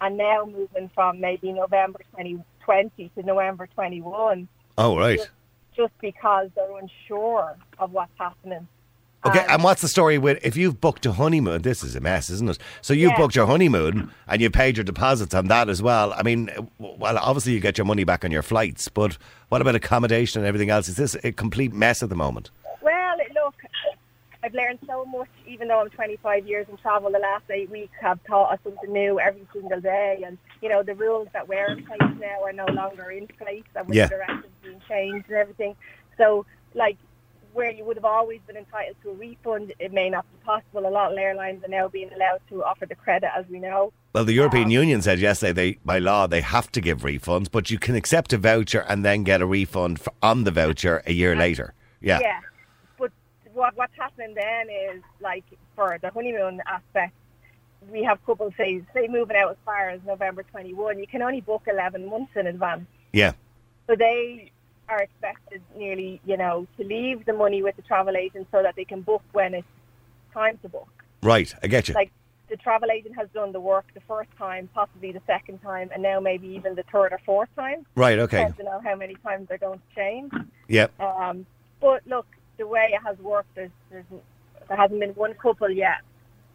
and 0.00 0.16
now 0.16 0.44
moving 0.44 0.88
from 0.94 1.20
maybe 1.20 1.52
November 1.52 2.00
2020 2.12 3.10
to 3.16 3.22
November 3.22 3.66
21 3.74 4.48
Oh, 4.78 4.96
right. 4.98 5.18
just 5.18 5.30
because 6.00 6.48
they're 6.56 6.78
unsure 6.78 7.56
of 7.78 7.92
what's 7.92 8.12
happening. 8.18 8.66
Okay, 9.26 9.40
And- 9.40 9.50
and 9.50 9.64
what's 9.64 9.82
the 9.82 9.88
story 9.88 10.16
with 10.16 10.38
if 10.42 10.56
you've 10.56 10.80
booked 10.80 11.04
a 11.04 11.12
honeymoon? 11.12 11.60
This 11.60 11.82
is 11.84 11.94
a 11.94 12.00
mess, 12.00 12.30
isn't 12.30 12.48
it? 12.48 12.58
So 12.80 12.94
you've 12.94 13.10
Yeah. 13.10 13.16
booked 13.18 13.34
your 13.36 13.46
honeymoon 13.46 14.10
and 14.26 14.40
you've 14.40 14.52
paid 14.54 14.78
your 14.78 14.84
deposits 14.84 15.34
on 15.34 15.48
that 15.48 15.68
as 15.68 15.82
well. 15.82 16.14
I 16.14 16.22
mean, 16.22 16.48
well, 16.78 17.18
obviously 17.18 17.52
you 17.52 17.60
get 17.60 17.76
your 17.76 17.84
money 17.84 18.04
back 18.04 18.24
on 18.24 18.30
your 18.30 18.40
flights, 18.42 18.88
but 18.88 19.18
what 19.50 19.60
about 19.60 19.74
accommodation 19.74 20.40
and 20.40 20.48
everything 20.48 20.70
else? 20.70 20.88
Is 20.88 20.96
this 20.96 21.16
a 21.22 21.32
complete 21.32 21.74
mess 21.74 22.02
at 22.02 22.08
the 22.08 22.16
moment? 22.16 22.50
I've 24.50 24.54
learned 24.54 24.80
so 24.86 25.04
much, 25.04 25.28
even 25.46 25.68
though 25.68 25.80
I'm 25.80 25.90
25 25.90 26.46
years 26.46 26.66
in 26.68 26.76
travel. 26.76 27.10
The 27.12 27.18
last 27.20 27.44
eight 27.50 27.70
weeks 27.70 27.92
have 28.00 28.18
taught 28.24 28.52
us 28.52 28.58
something 28.64 28.92
new 28.92 29.20
every 29.20 29.46
single 29.52 29.80
day. 29.80 30.24
And, 30.26 30.38
you 30.60 30.68
know, 30.68 30.82
the 30.82 30.94
rules 30.94 31.28
that 31.32 31.46
were 31.48 31.66
in 31.66 31.84
place 31.84 32.00
now 32.18 32.42
are 32.42 32.52
no 32.52 32.66
longer 32.66 33.10
in 33.10 33.28
place 33.28 33.62
and 33.76 33.86
with 33.86 33.96
Yeah. 33.96 34.06
the 34.06 34.16
directives 34.16 34.54
being 34.62 34.80
changed 34.88 35.28
and 35.28 35.36
everything. 35.36 35.76
So, 36.18 36.46
like, 36.74 36.96
where 37.52 37.70
you 37.70 37.84
would 37.84 37.96
have 37.96 38.04
always 38.04 38.40
been 38.46 38.56
entitled 38.56 38.96
to 39.02 39.10
a 39.10 39.14
refund, 39.14 39.72
it 39.78 39.92
may 39.92 40.10
not 40.10 40.24
be 40.32 40.44
possible. 40.44 40.86
A 40.86 40.90
lot 40.90 41.12
of 41.12 41.18
airlines 41.18 41.62
are 41.64 41.68
now 41.68 41.86
being 41.86 42.12
allowed 42.12 42.40
to 42.48 42.64
offer 42.64 42.86
the 42.86 42.94
credit, 42.96 43.30
as 43.36 43.44
we 43.48 43.60
know. 43.60 43.92
Well, 44.12 44.24
the 44.24 44.32
European 44.32 44.64
um, 44.64 44.70
Union 44.70 45.02
said 45.02 45.20
yesterday 45.20 45.52
they, 45.52 45.78
by 45.84 45.98
law, 45.98 46.26
they 46.26 46.40
have 46.40 46.72
to 46.72 46.80
give 46.80 47.02
refunds, 47.02 47.50
but 47.50 47.70
you 47.70 47.78
can 47.78 47.94
accept 47.94 48.32
a 48.32 48.38
voucher 48.38 48.84
and 48.88 49.04
then 49.04 49.22
get 49.22 49.40
a 49.42 49.46
refund 49.46 50.00
for, 50.00 50.12
on 50.22 50.42
the 50.42 50.50
voucher 50.50 51.02
a 51.06 51.12
year 51.12 51.34
uh, 51.34 51.38
later. 51.38 51.74
Yeah. 52.00 52.18
Yeah. 52.20 52.40
What 53.60 53.76
what's 53.76 53.92
happening 53.98 54.32
then 54.34 54.68
is 54.70 55.02
like 55.20 55.44
for 55.76 55.98
the 56.00 56.10
honeymoon 56.10 56.62
aspect, 56.66 57.12
we 57.92 58.02
have 58.04 58.24
couples 58.24 58.54
say 58.56 58.82
say 58.94 59.06
moving 59.06 59.36
out 59.36 59.50
as 59.50 59.56
far 59.66 59.90
as 59.90 60.00
November 60.06 60.44
twenty 60.44 60.72
one, 60.72 60.98
you 60.98 61.06
can 61.06 61.20
only 61.20 61.42
book 61.42 61.64
eleven 61.66 62.08
months 62.08 62.32
in 62.36 62.46
advance. 62.46 62.86
Yeah. 63.12 63.32
So 63.86 63.96
they 63.96 64.50
are 64.88 65.02
expected 65.02 65.60
nearly, 65.76 66.22
you 66.24 66.38
know, 66.38 66.66
to 66.78 66.84
leave 66.84 67.26
the 67.26 67.34
money 67.34 67.62
with 67.62 67.76
the 67.76 67.82
travel 67.82 68.16
agent 68.16 68.48
so 68.50 68.62
that 68.62 68.76
they 68.76 68.86
can 68.86 69.02
book 69.02 69.22
when 69.32 69.52
it's 69.52 69.68
time 70.32 70.58
to 70.62 70.68
book. 70.70 70.88
Right. 71.22 71.54
I 71.62 71.66
get 71.66 71.86
you. 71.86 71.94
Like 71.94 72.12
the 72.48 72.56
travel 72.56 72.90
agent 72.90 73.14
has 73.16 73.28
done 73.34 73.52
the 73.52 73.60
work 73.60 73.84
the 73.92 74.00
first 74.08 74.30
time, 74.38 74.70
possibly 74.74 75.12
the 75.12 75.20
second 75.26 75.58
time, 75.58 75.90
and 75.92 76.02
now 76.02 76.18
maybe 76.18 76.48
even 76.48 76.76
the 76.76 76.84
third 76.90 77.12
or 77.12 77.20
fourth 77.26 77.50
time. 77.56 77.84
right. 77.94 78.18
Okay. 78.20 78.38
Depends 78.38 78.72
on 78.74 78.82
how 78.82 78.96
many 78.96 79.16
times 79.16 79.48
they're 79.48 79.58
going 79.58 79.80
to 79.80 79.94
change. 79.94 80.32
Yeah. 80.66 80.86
Um, 80.98 81.44
but 81.78 82.06
look, 82.06 82.26
the 82.60 82.66
way 82.66 82.90
it 82.92 83.00
has 83.04 83.18
worked, 83.18 83.54
there's, 83.54 83.70
there's, 83.90 84.04
there 84.68 84.76
hasn't 84.76 85.00
been 85.00 85.10
one 85.10 85.34
couple 85.34 85.70
yet 85.70 86.02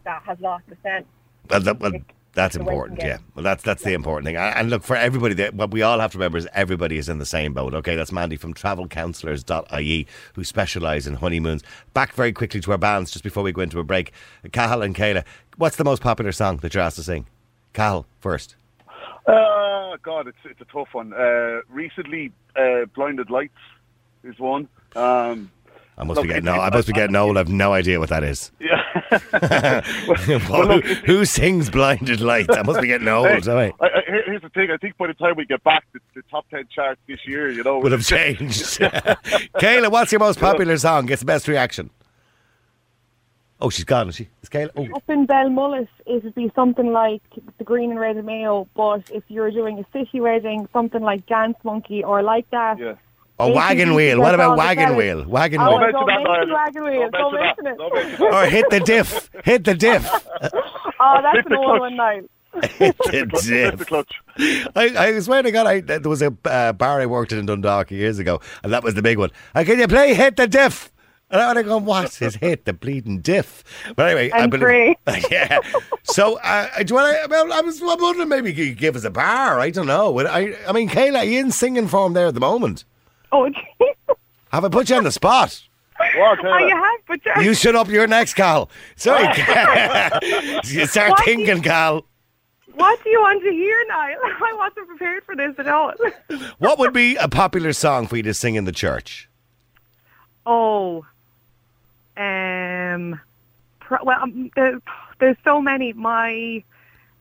that 0.04 0.22
has 0.22 0.38
lost 0.40 0.64
a 0.70 0.76
cent. 0.82 1.04
Well, 1.50 1.60
that, 1.60 1.80
well, 1.80 1.92
that's 2.32 2.54
the 2.54 2.60
way 2.60 2.66
to 2.66 2.70
important. 2.70 3.02
Yeah. 3.02 3.18
Well, 3.34 3.42
that's 3.42 3.62
that's 3.62 3.82
the 3.82 3.92
important 3.92 4.26
thing. 4.26 4.36
And 4.36 4.56
and 4.56 4.70
look 4.70 4.84
for 4.84 4.94
everybody. 4.94 5.34
That 5.34 5.54
what 5.54 5.72
we 5.72 5.82
all 5.82 5.98
have 5.98 6.12
to 6.12 6.18
remember 6.18 6.38
is 6.38 6.46
everybody 6.54 6.96
is 6.96 7.08
in 7.08 7.18
the 7.18 7.26
same 7.26 7.52
boat. 7.52 7.74
Okay, 7.74 7.96
that's 7.96 8.12
Mandy 8.12 8.36
from 8.36 8.54
TravelCounsellors.ie, 8.54 10.06
who 10.34 10.44
specialise 10.44 11.06
in 11.06 11.14
honeymoons. 11.14 11.64
Back 11.92 12.12
very 12.12 12.32
quickly 12.32 12.60
to 12.60 12.72
our 12.72 12.78
bands 12.78 13.10
just 13.10 13.24
before 13.24 13.42
we 13.42 13.52
go 13.52 13.62
into 13.62 13.80
a 13.80 13.84
break. 13.84 14.12
Cahill 14.52 14.82
and 14.82 14.94
Kayla, 14.94 15.24
what's 15.56 15.76
the 15.76 15.84
most 15.84 16.02
popular 16.02 16.30
song 16.30 16.58
that 16.58 16.74
you're 16.74 16.82
asked 16.82 16.96
to 16.96 17.02
sing? 17.02 17.26
Cahill 17.72 18.06
first. 18.20 18.54
Uh, 19.26 19.96
God, 20.02 20.28
it's 20.28 20.38
it's 20.44 20.60
a 20.60 20.66
tough 20.66 20.88
one. 20.92 21.12
Uh, 21.12 21.62
recently, 21.68 22.32
uh, 22.54 22.84
Blinded 22.94 23.30
Lights 23.30 23.54
is 24.22 24.38
one. 24.38 24.68
Um, 24.94 25.50
I 25.98 26.04
must 26.04 26.16
Look, 26.16 26.24
be 26.24 26.28
getting 26.28 26.48
old. 26.48 26.60
I 26.60 26.68
must 26.70 26.86
be 26.86 26.92
getting 26.92 27.16
old. 27.16 27.38
I've 27.38 27.48
no 27.48 27.72
idea 27.72 27.98
what 27.98 28.10
that 28.10 28.22
is. 28.22 28.52
yeah. 28.60 29.80
who, 29.80 30.80
who 30.80 31.24
sings 31.24 31.70
Blinded 31.70 32.20
Lights? 32.20 32.54
I 32.54 32.62
must 32.62 32.82
be 32.82 32.88
getting 32.88 33.08
old. 33.08 33.26
Hey, 33.26 33.50
all 33.50 33.56
right. 33.56 33.74
I, 33.80 33.86
I, 33.86 34.02
here's 34.26 34.42
the 34.42 34.50
thing. 34.50 34.70
I 34.70 34.76
think 34.76 34.98
by 34.98 35.06
the 35.06 35.14
time 35.14 35.36
we 35.36 35.46
get 35.46 35.64
back, 35.64 35.84
the, 35.94 36.00
the 36.14 36.22
top 36.30 36.48
ten 36.50 36.64
charts 36.74 37.00
this 37.08 37.20
year, 37.26 37.50
you 37.50 37.62
know, 37.62 37.78
Would 37.78 37.92
have 37.92 38.04
changed. 38.06 38.78
Kayla, 39.58 39.90
what's 39.90 40.12
your 40.12 40.18
most 40.18 40.38
popular 40.38 40.76
song? 40.76 41.06
Gets 41.06 41.20
the 41.20 41.26
best 41.26 41.48
reaction. 41.48 41.90
Oh, 43.58 43.70
she's 43.70 43.86
gone, 43.86 44.10
is 44.10 44.16
she? 44.16 44.28
Is 44.42 44.50
Kayla? 44.50 44.70
Oh. 44.76 44.96
Up 44.96 45.08
in 45.08 45.26
Belmullet, 45.26 45.88
it 46.04 46.22
would 46.24 46.34
be 46.34 46.52
something 46.54 46.92
like 46.92 47.22
the 47.56 47.64
Green 47.64 47.90
and 47.90 47.98
Red 47.98 48.22
Mayo, 48.22 48.68
but 48.74 49.10
if 49.10 49.24
you're 49.28 49.50
doing 49.50 49.78
a 49.78 49.98
city 49.98 50.20
wedding, 50.20 50.68
something 50.74 51.00
like 51.00 51.24
Dance 51.26 51.56
Monkey 51.64 52.04
or 52.04 52.22
like 52.22 52.50
that. 52.50 52.78
Yeah. 52.78 52.96
Oh, 53.38 53.50
If 53.50 53.54
wagon 53.56 53.88
you 53.90 53.94
wheel. 53.96 54.20
What 54.20 54.34
about 54.34 54.56
wagon 54.56 54.96
wheel? 54.96 55.24
Wagon 55.26 55.60
Oh, 55.60 55.68
wheel. 55.68 55.78
mention 55.80 55.92
don't 55.92 56.06
mention 56.06 56.26
Ireland. 56.26 56.52
wagon 56.52 56.84
wheel. 56.84 57.10
Don't 57.10 57.12
Don't 57.12 57.34
mention 57.34 57.64
mention 57.64 57.64
that. 57.64 57.76
Don't 57.78 57.96
it. 57.96 58.06
mention 58.08 58.26
Or 58.34 58.44
hit 58.56 58.70
the 58.70 58.80
diff. 58.80 59.30
Hit 59.44 59.64
the 59.64 59.74
diff. 59.74 60.08
Oh, 61.00 61.18
that's 61.22 61.36
Hit 61.36 61.46
an 61.46 61.52
the 61.52 61.56
old 61.58 61.80
one 61.80 61.96
now. 61.96 62.20
Hit 62.62 62.96
the 62.98 63.76
diff. 63.86 64.72
I, 64.74 64.82
I 64.96 65.20
swear 65.20 65.42
to 65.42 65.50
God, 65.50 65.66
I, 65.66 65.80
there 65.80 66.00
was 66.00 66.22
a 66.22 66.34
uh, 66.46 66.72
bar 66.72 67.00
I 67.02 67.06
worked 67.06 67.32
in 67.32 67.38
in 67.38 67.44
Dundalk 67.46 67.90
years 67.90 68.18
ago, 68.18 68.40
and 68.62 68.72
that 68.72 68.82
was 68.82 68.94
the 68.94 69.02
big 69.02 69.18
one. 69.18 69.30
Uh, 69.54 69.64
can 69.64 69.78
you 69.78 69.86
play 69.88 70.14
Hit 70.14 70.36
the 70.36 70.46
Diff? 70.46 70.90
And 71.28 71.40
I'm 71.40 71.60
going, 71.64 71.84
what's 71.84 72.18
hit? 72.18 72.66
The 72.66 72.72
bleeding 72.72 73.18
diff. 73.20 73.64
But 73.96 74.06
anyway, 74.06 74.30
I 74.30 74.44
And 74.44 74.50
believe. 74.52 74.94
yeah. 75.30 75.58
So, 76.04 76.38
uh, 76.38 76.68
do 76.78 76.84
you 76.88 76.94
want 76.94 77.16
to? 77.20 77.28
Well, 77.28 77.52
I 77.52 77.60
was 77.62 77.80
wondering 77.82 78.28
maybe 78.28 78.52
you 78.52 78.68
could 78.68 78.78
give 78.78 78.94
us 78.94 79.02
a 79.02 79.10
bar. 79.10 79.58
I 79.58 79.70
don't 79.70 79.88
know. 79.88 80.16
I, 80.20 80.56
I 80.68 80.72
mean, 80.72 80.88
Kayla, 80.88 81.18
are 81.18 81.24
you 81.24 81.40
in 81.40 81.50
singing 81.50 81.88
form 81.88 82.12
there 82.12 82.28
at 82.28 82.34
the 82.34 82.40
moment? 82.40 82.84
Have 84.52 84.64
I 84.64 84.68
put 84.68 84.88
you 84.90 84.96
on 84.96 85.04
the 85.04 85.12
spot? 85.12 85.62
What, 86.16 86.38
Oh, 86.44 86.58
you 86.58 86.76
have, 86.76 87.00
but 87.08 87.24
you're- 87.24 87.44
You 87.44 87.54
shut 87.54 87.74
up. 87.74 87.88
You're 87.88 88.06
next, 88.06 88.34
Cal. 88.34 88.68
Sorry. 88.96 89.24
you 90.66 90.86
start 90.86 91.10
What? 91.10 91.24
thinking, 91.24 91.62
Cal. 91.62 92.04
what 92.74 93.02
do 93.02 93.08
you 93.10 93.20
want 93.20 93.42
to 93.42 93.50
hear, 93.50 93.84
Niall? 93.88 94.16
I 94.24 94.52
wasn't 94.58 94.88
prepared 94.88 95.24
for 95.24 95.34
this 95.34 95.54
at 95.58 95.68
all. 95.68 95.92
What 96.58 96.78
would 96.78 96.92
be 96.92 97.16
a 97.16 97.28
popular 97.28 97.72
song 97.72 98.06
for 98.06 98.16
you 98.18 98.22
to 98.24 98.34
sing 98.34 98.56
in 98.56 98.64
the 98.66 98.72
church? 98.72 99.28
Oh, 100.44 101.04
um, 102.16 103.20
pro- 103.80 104.04
well, 104.04 104.22
um, 104.22 104.50
there, 104.54 104.80
there's 105.18 105.36
so 105.44 105.60
many. 105.60 105.92
My, 105.94 106.62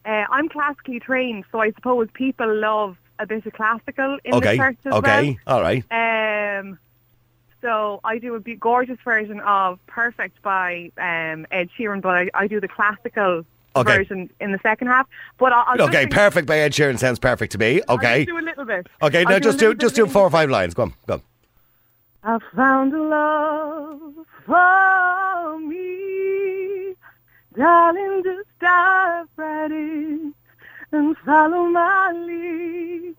uh, 0.06 0.26
I'm 0.30 0.50
classically 0.50 1.00
trained, 1.00 1.46
so 1.52 1.60
I 1.62 1.72
suppose 1.72 2.08
people 2.14 2.54
love 2.54 2.98
a 3.20 3.26
bit 3.26 3.46
of 3.46 3.54
classical 3.54 4.18
in 4.24 4.34
Okay. 4.36 4.52
the 4.52 4.58
church 4.58 4.78
as 4.86 4.94
Okay. 4.94 5.20
Okay. 5.20 5.40
All 5.48 5.62
right. 5.62 5.84
Um, 6.60 6.78
so 7.62 8.00
I 8.04 8.18
do 8.20 8.36
a 8.36 8.40
gorgeous 8.40 9.00
version 9.04 9.40
of 9.42 9.80
"Perfect" 9.88 10.42
by 10.42 10.92
um, 10.98 11.48
Ed 11.52 11.70
Sheeran, 11.78 12.02
but 12.02 12.16
I, 12.16 12.30
I 12.34 12.48
do 12.48 12.60
the 12.60 12.68
classical 12.68 13.46
Okay. 13.78 13.98
version 13.98 14.30
in 14.40 14.52
the 14.54 14.60
second 14.64 14.88
half. 14.88 15.08
But 15.38 15.52
I'll, 15.52 15.66
I'll 15.68 15.82
Okay. 15.88 16.06
Perfect 16.08 16.48
by 16.48 16.60
Ed 16.60 16.72
Sheeran 16.74 16.98
sounds 17.00 17.20
perfect 17.20 17.52
to 17.54 17.58
me. 17.58 17.82
Okay. 17.90 18.26
do 18.26 18.38
a 18.38 18.40
little 18.40 18.66
bit. 18.66 18.88
Okay. 19.02 19.20
I'll 19.20 19.26
No, 19.32 19.36
a 19.38 19.40
just 19.40 19.60
do 19.60 19.74
just 19.74 19.96
do 19.96 20.06
four 20.08 20.24
or 20.24 20.30
five 20.30 20.50
lines. 20.50 20.74
Go 20.74 20.84
on. 20.84 20.94
Go 21.08 21.14
on. 21.16 21.22
I 22.24 22.40
found 22.56 22.94
a 22.94 23.02
love 23.04 24.14
for 24.46 25.60
me. 25.60 26.96
Darling, 27.58 28.22
just 28.24 28.48
dive 28.60 29.28
right 29.38 29.72
in 29.72 30.34
and 30.96 31.16
follow 31.26 31.66
my 31.66 32.12
lead. 32.14 33.16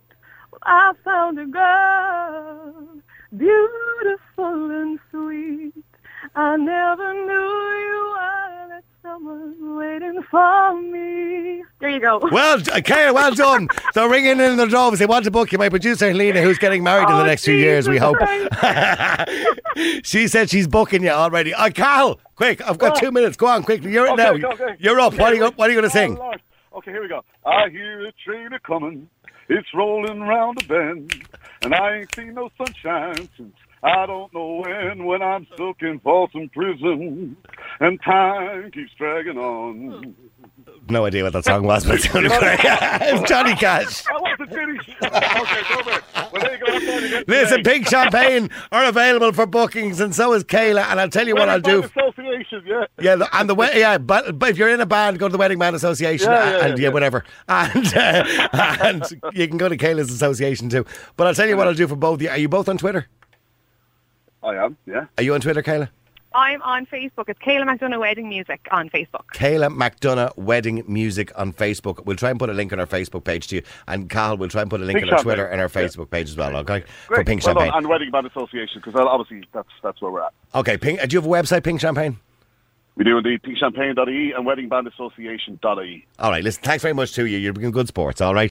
Well, 0.51 0.61
I 0.63 0.93
found 1.05 1.39
a 1.39 1.47
girl, 1.47 2.89
beautiful 3.37 4.71
and 4.71 4.99
sweet. 5.11 5.73
I 6.35 6.57
never 6.57 7.13
knew 7.15 7.53
you 7.89 8.15
were 8.17 8.69
that 8.69 8.85
someone 9.03 9.77
waiting 9.77 10.23
for 10.31 10.81
me. 10.83 11.63
There 11.79 11.91
you 11.91 12.01
go. 12.01 12.19
Well, 12.33 12.59
okay, 12.79 13.11
well 13.11 13.35
done. 13.35 13.69
They're 13.95 14.09
ringing 14.09 14.41
in 14.41 14.57
the 14.57 14.67
droves. 14.67 14.99
They 14.99 15.07
want 15.07 15.25
to 15.27 15.31
book 15.31 15.53
you. 15.53 15.59
My 15.59 15.69
producer, 15.69 16.09
Helena, 16.09 16.43
who's 16.43 16.59
getting 16.59 16.83
married 16.83 17.09
in 17.09 17.17
the 17.17 17.23
Oh, 17.23 17.27
next 17.27 17.45
few 17.45 17.55
years, 17.55 17.89
we 17.89 17.99
hope. 17.99 18.17
She 20.03 20.27
said 20.29 20.49
she's 20.49 20.67
booking 20.67 21.03
you 21.03 21.11
already. 21.11 21.53
Uh, 21.53 21.69
Cal, 21.71 22.19
quick, 22.35 22.67
I've 22.67 22.79
got 22.79 22.97
two 22.99 23.11
minutes. 23.13 23.37
Go 23.37 23.47
on, 23.47 23.63
quickly. 23.63 23.93
You're 23.93 24.09
Okay, 24.13 24.39
now. 24.39 24.49
okay. 24.53 24.77
You're 24.79 24.99
up. 25.01 25.13
What 25.15 25.33
are 25.33 25.37
you, 25.37 25.47
what 25.57 25.69
are 25.69 25.73
you 25.73 25.81
going 25.81 25.91
to 25.91 25.99
Oh, 25.99 26.03
sing? 26.03 26.15
Lord. 26.17 26.41
Okay, 26.77 26.91
here 26.91 27.01
we 27.01 27.09
go. 27.09 27.25
I 27.47 27.71
hear 27.71 28.07
a 28.07 28.13
train 28.13 28.53
a 28.53 28.61
coming. 28.61 29.09
It's 29.49 29.73
rolling 29.73 30.21
round 30.21 30.59
the 30.59 30.65
bend. 30.67 31.27
And 31.63 31.75
I 31.75 32.01
ain't 32.01 32.15
seen 32.15 32.35
no 32.35 32.51
sunshine 32.59 33.31
since 33.35 33.57
I 33.83 34.05
don't 34.05 34.33
know 34.35 34.57
when. 34.57 35.07
When 35.07 35.23
I'm 35.23 35.47
stuck 35.55 35.81
in 35.81 36.01
Folsom 36.01 36.51
Prison. 36.51 37.35
And 37.81 37.99
time 38.03 38.71
keeps 38.73 38.93
dragging 38.99 39.39
on. 39.39 40.17
No 40.89 41.05
idea 41.05 41.25
what 41.25 41.33
that 41.33 41.45
song 41.45 41.65
was, 41.65 41.85
but 41.85 41.97
it's 41.97 42.15
only 42.15 42.29
great. 42.39 42.59
it's 42.63 43.29
Johnny 43.29 43.55
Cash. 43.55 44.05
I 44.09 44.13
want 44.21 44.39
to 44.39 44.47
finish. 44.47 44.89
okay, 45.03 45.75
go 45.75 45.83
back. 45.83 46.33
Well, 46.33 46.43
there 46.43 46.53
you 46.53 46.59
go. 46.65 46.73
That's 46.73 46.89
all 46.89 47.01
you 47.01 47.25
Listen, 47.27 47.59
today. 47.59 47.73
Pink 47.73 47.89
Champagne 47.89 48.51
are 48.71 48.85
available 48.85 49.33
for 49.33 49.47
bookings, 49.47 50.01
and 50.01 50.15
so 50.15 50.33
is 50.33 50.45
Kayla. 50.45 50.85
And 50.91 51.01
I'll 51.01 51.09
tell 51.09 51.27
you 51.27 51.35
what 51.35 51.49
I'll 51.49 51.61
Wedding 51.61 51.81
do. 51.81 51.87
Association, 51.89 52.63
yeah. 52.67 52.85
Yeah, 53.01 53.17
the- 53.17 53.37
and 53.37 53.49
the 53.51 53.55
we- 53.57 53.67
yeah, 53.79 53.99
but, 53.99 54.39
but 54.39 54.51
if 54.51 54.59
you're 54.59 54.69
in 54.69 54.81
a 54.81 54.87
band, 54.87 55.19
go 55.19 55.27
to 55.29 55.33
the 55.33 55.39
Wedding 55.39 55.59
Band 55.59 55.75
Association, 55.75 56.31
Yeah, 56.31 56.45
yeah, 56.51 56.57
and 56.67 56.79
yeah, 56.79 56.83
yeah, 56.83 56.89
yeah. 56.89 56.89
whatever, 56.93 57.25
and 57.49 57.97
uh, 57.97 58.25
and 58.83 59.21
you 59.35 59.49
can 59.49 59.57
go 59.59 59.69
to 59.69 59.77
Kayla's 59.77 60.11
association 60.13 60.69
too. 60.69 60.85
But 61.17 61.27
I'll 61.27 61.35
tell 61.35 61.49
you 61.49 61.57
what 61.57 61.67
I'll 61.67 61.75
do 61.75 61.89
for 61.89 61.97
both. 61.97 62.17
of 62.17 62.23
you. 62.23 62.29
Are 62.29 62.39
you 62.39 62.49
both 62.49 62.69
on 62.69 62.79
Twitter? 62.79 63.07
I 64.43 64.55
am, 64.55 64.77
yeah. 64.87 65.07
Are 65.19 65.23
you 65.25 65.35
on 65.35 65.41
Twitter, 65.41 65.63
Kayla? 65.63 65.89
I'm 66.37 66.61
on 66.63 66.85
Facebook. 66.85 67.29
It's 67.29 67.41
Kayla 67.41 67.65
McDonough 67.65 67.99
Wedding 67.99 68.29
Music 68.29 68.61
on 68.71 68.91
Facebook. 68.91 69.25
Kayla 69.35 69.75
McDonough 69.75 70.37
Wedding 70.37 70.85
Music 70.87 71.33
on 71.35 71.51
Facebook. 71.55 72.05
We'll 72.05 72.17
try 72.17 72.29
and 72.29 72.39
put 72.39 72.51
a 72.51 72.53
link 72.53 72.75
on 72.75 72.79
our 72.79 72.87
Facebook 72.87 73.25
page 73.25 73.47
to 73.49 73.57
you, 73.57 73.63
and 73.89 74.11
Carl 74.11 74.37
will 74.37 74.49
try 74.49 74.61
and 74.61 74.69
put 74.71 74.83
a 74.83 74.85
link 74.85 74.99
Pink 74.99 75.07
on 75.09 75.13
our 75.15 75.19
Champagne. 75.21 75.25
Twitter 75.25 75.47
and 75.47 75.61
our 75.63 75.69
Facebook 75.71 76.11
page 76.11 76.29
as 76.29 76.37
well. 76.37 76.55
Okay, 76.59 76.81
for 77.07 77.15
Great. 77.15 77.27
Pink 77.27 77.43
well 77.43 77.55
Champagne. 77.55 77.71
Done. 77.73 77.79
And 77.79 77.89
Wedding 77.89 78.11
Band 78.11 78.27
Association, 78.27 78.83
because 78.85 78.95
obviously 79.01 79.49
that's 79.55 79.69
that's 79.83 80.01
where 80.03 80.11
we're 80.13 80.23
at. 80.25 80.33
Okay, 80.55 80.77
Pink. 80.77 81.01
uh, 81.03 81.07
Do 81.07 81.15
you 81.17 81.21
have 81.23 81.27
a 81.31 81.33
website, 81.33 81.65
Pink 81.65 81.81
Champagne? 81.81 82.19
We 82.97 83.05
do 83.05 83.17
indeed 83.17 83.41
pinkchampagne.ie 83.43 84.33
and 84.33 84.47
weddingbandassociation.ie. 84.47 86.07
All 86.19 86.31
right. 86.31 86.45
Listen, 86.45 86.63
thanks 86.63 86.83
very 86.83 86.95
much 86.95 87.13
to 87.15 87.27
you. 87.27 87.39
You're 87.39 87.53
being 87.55 87.71
good 87.71 87.89
sports. 87.89 88.21
All 88.21 88.35
right. 88.35 88.51